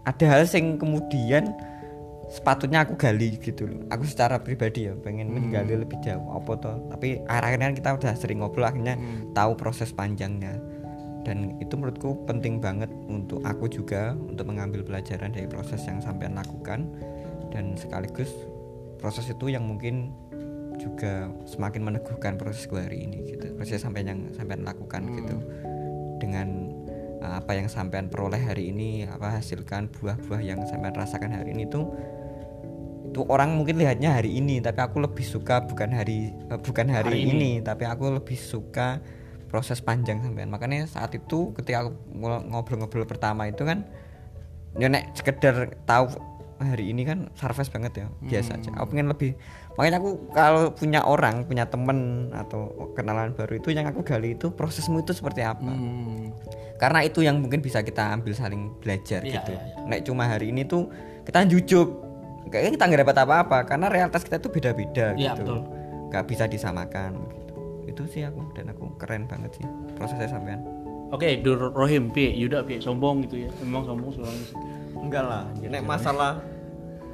[0.06, 1.50] Ada hal yang kemudian
[2.30, 3.90] sepatutnya aku gali gitu loh.
[3.90, 6.78] Aku secara pribadi ya pengen menggali lebih jauh apa toh.
[6.94, 8.94] Tapi akhir-akhirnya kan kita udah sering ngobrol akhirnya
[9.34, 10.69] tahu proses panjangnya
[11.30, 16.34] dan itu menurutku penting banget untuk aku juga untuk mengambil pelajaran dari proses yang sampean
[16.34, 16.90] lakukan.
[17.54, 18.34] Dan sekaligus
[18.98, 20.10] proses itu yang mungkin
[20.82, 23.54] juga semakin meneguhkan prosesku hari ini gitu.
[23.54, 25.38] Proses sampean yang sampean lakukan gitu.
[26.18, 26.74] Dengan
[27.22, 31.70] uh, apa yang sampean peroleh hari ini apa hasilkan buah-buah yang sampean rasakan hari ini
[31.70, 31.94] tuh
[33.10, 37.10] itu orang mungkin lihatnya hari ini tapi aku lebih suka bukan hari eh, bukan hari,
[37.10, 37.50] Hari ini.
[37.58, 39.02] tapi aku lebih suka
[39.50, 41.90] proses panjang sampean makanya saat itu ketika aku
[42.46, 43.82] ngobrol-ngobrol pertama itu kan
[44.74, 46.06] ya nek sekedar tahu
[46.56, 49.32] hari ini kan surface banget ya biasa aja aku pengen lebih
[49.74, 54.52] makanya aku kalau punya orang punya temen atau kenalan baru itu yang aku gali itu
[54.52, 56.30] prosesmu itu seperti apa Hmm.
[56.76, 59.52] karena itu yang mungkin bisa kita ambil saling belajar Iya, gitu.
[59.52, 59.88] iya, iya.
[59.88, 60.88] Nek cuma hari ini tuh
[61.24, 61.88] kita jujuk,
[62.48, 65.44] kayaknya kita nggak dapat apa-apa karena realitas kita tuh beda-beda Iya, gitu.
[65.44, 65.58] betul.
[66.08, 67.39] Nggak bisa disamakan gitu.
[67.90, 69.66] Itu sih aku dan aku keren banget sih
[69.98, 70.62] prosesnya sampean.
[71.10, 73.50] Oke, Dur Rohim, pi, Yuda, pi, sombong gitu ya.
[73.66, 74.46] Memang sombong soalnya.
[74.94, 76.38] enggak lah nek masalah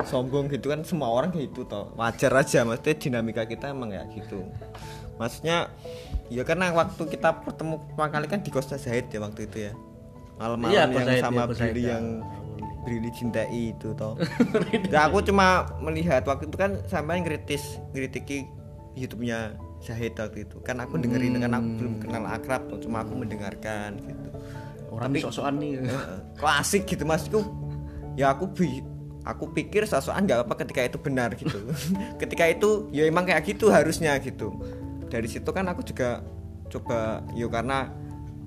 [0.04, 1.96] sombong gitu kan semua orang kayak gitu toh.
[1.96, 4.44] Wajar aja maksudnya dinamika kita emang ya gitu.
[5.16, 5.72] Maksudnya
[6.28, 9.72] ya karena waktu kita bertemu pertama kali kan di Costa Zahid ya waktu itu ya.
[10.36, 11.88] Malam-malam Iya, yang Zahid, sama iya, Zahid, Brili ya.
[11.96, 12.04] yang
[12.84, 14.14] Brili cintai itu toh.
[14.92, 18.44] Ya aku cuma melihat waktu itu kan sampai kritis kritiki
[18.92, 20.56] YouTube-nya Zahid waktu itu.
[20.64, 24.28] Kan aku dengerin kan aku belum kenal akrab toh cuma aku mendengarkan gitu.
[24.90, 25.72] Orang ini sok-sokan nih.
[26.40, 27.40] Klasik gitu maksudku?
[28.16, 28.80] Ya aku bi
[29.26, 31.58] aku pikir sosokan nggak apa ketika itu benar gitu.
[32.22, 34.54] Ketika itu ya emang kayak gitu harusnya gitu.
[35.10, 36.22] Dari situ kan aku juga
[36.70, 37.90] coba yo karena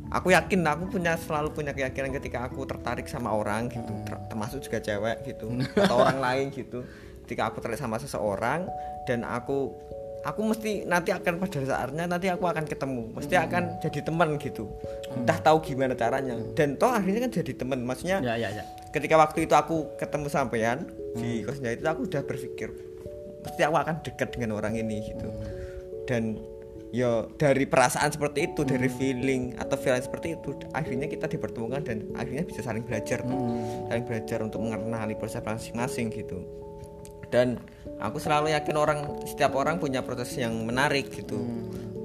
[0.10, 3.92] aku yakin aku punya selalu punya keyakinan ketika aku tertarik sama orang gitu.
[4.08, 5.52] Ter- termasuk juga cewek gitu
[5.86, 6.82] atau orang lain gitu.
[7.28, 8.66] Ketika aku tertarik sama seseorang
[9.06, 9.76] dan aku
[10.26, 13.12] aku mesti nanti akan pada saatnya nanti aku akan ketemu.
[13.16, 14.68] Mesti akan jadi teman gitu.
[15.16, 16.36] Entah tahu gimana caranya.
[16.56, 17.80] Dan toh akhirnya kan jadi teman.
[17.88, 18.64] Maksudnya Ya, ya, ya.
[18.92, 22.70] ketika waktu itu aku ketemu sampean di kosnya itu aku udah berpikir
[23.40, 25.30] pasti aku akan dekat dengan orang ini gitu.
[26.04, 26.36] Dan
[26.90, 32.10] yo dari perasaan seperti itu dari feeling atau feeling seperti itu akhirnya kita dipertemukan dan
[32.18, 33.40] akhirnya bisa saling belajar tuh.
[33.88, 36.44] Saling belajar untuk mengenali proses masing-masing gitu.
[37.30, 37.62] Dan
[38.00, 41.40] aku selalu yakin orang setiap orang punya proses yang menarik gitu.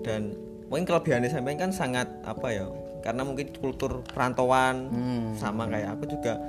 [0.05, 0.37] Dan
[0.69, 2.67] mungkin kelebihannya sampean kan sangat apa ya
[3.05, 4.89] karena mungkin kultur perantauan
[5.37, 6.41] sama kayak aku juga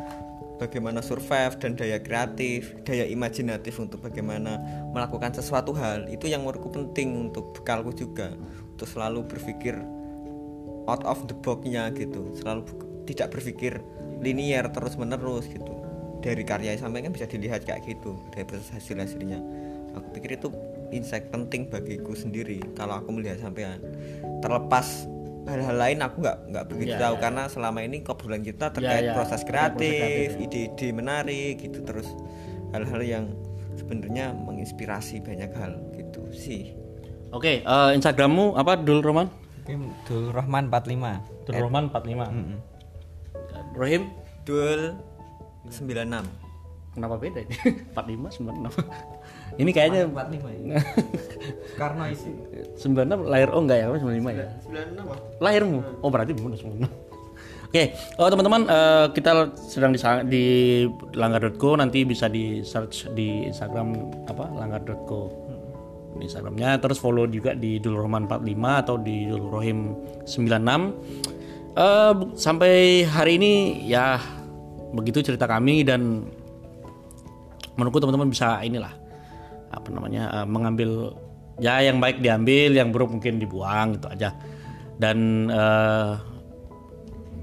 [0.56, 4.56] bagaimana survive dan daya kreatif daya imajinatif untuk bagaimana
[4.96, 8.32] melakukan sesuatu hal itu yang menurutku penting untuk bekalku juga.
[8.76, 9.76] Untuk selalu berpikir
[10.88, 12.36] out of the box-nya gitu.
[12.40, 12.68] Selalu
[13.06, 13.80] tidak berpikir
[14.20, 15.75] linier terus menerus gitu
[16.26, 19.38] dari karya sampai kan bisa dilihat kayak gitu dari proses hasil hasilnya
[19.94, 20.50] aku pikir itu
[20.90, 23.78] insight penting bagiku sendiri kalau aku melihat sampean
[24.42, 25.06] terlepas
[25.46, 27.22] hal-hal lain aku nggak nggak begitu Iya, tahu iya.
[27.22, 29.14] karena selama ini obrolan kita terkait iya.
[29.14, 32.10] proses Terkait proses kreatif kreatif, ide-ide menarik gitu terus
[32.74, 33.26] hal-hal yang
[33.78, 36.74] sebenarnya menginspirasi banyak hal gitu sih
[37.36, 39.28] Oke, eh, Instagrammu apa Dul Roman?
[40.08, 41.20] Dul Rahman 45.
[41.44, 42.32] Dul Roman 45.
[43.76, 44.08] Rohim?
[44.48, 44.96] Dul
[45.70, 46.46] 96
[46.96, 47.56] Kenapa beda ini?
[47.92, 48.72] 45 96.
[49.62, 50.80] Ini kayaknya 45 ya.
[51.80, 52.32] Karena isi
[52.80, 54.48] 96 lahir oh enggak ya, 95 ya.
[54.64, 55.80] 96 Lahirmu.
[56.00, 56.88] Oh, berarti benar 96.
[57.68, 60.00] Oke, oh teman-teman eh, kita sedang di
[60.32, 60.44] di
[61.12, 63.92] langgar.co nanti bisa di search di Instagram
[64.32, 65.28] apa langgar.co
[66.16, 69.92] di Instagramnya terus follow juga di Dulrohman 45 atau di Dulrohim
[70.24, 71.36] 96
[71.76, 74.16] Eh, sampai hari ini ya
[74.96, 76.24] begitu cerita kami dan
[77.76, 78.96] menurutku teman-teman bisa inilah
[79.70, 81.12] apa namanya eh, mengambil
[81.60, 84.32] ya yang baik diambil yang buruk mungkin dibuang gitu aja.
[84.96, 86.12] Dan eh,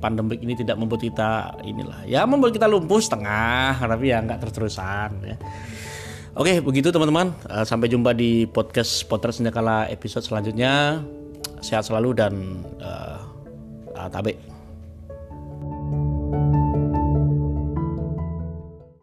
[0.02, 1.30] pandemik ini tidak membuat kita
[1.62, 5.36] inilah ya membuat kita lumpuh setengah tapi ya nggak terus-terusan ya.
[6.32, 7.36] Oke begitu teman-teman.
[7.52, 11.04] Eh, sampai jumpa di podcast potret senjakala episode selanjutnya.
[11.60, 12.34] Sehat selalu dan
[12.80, 13.20] eh,
[13.94, 14.34] eh, tabe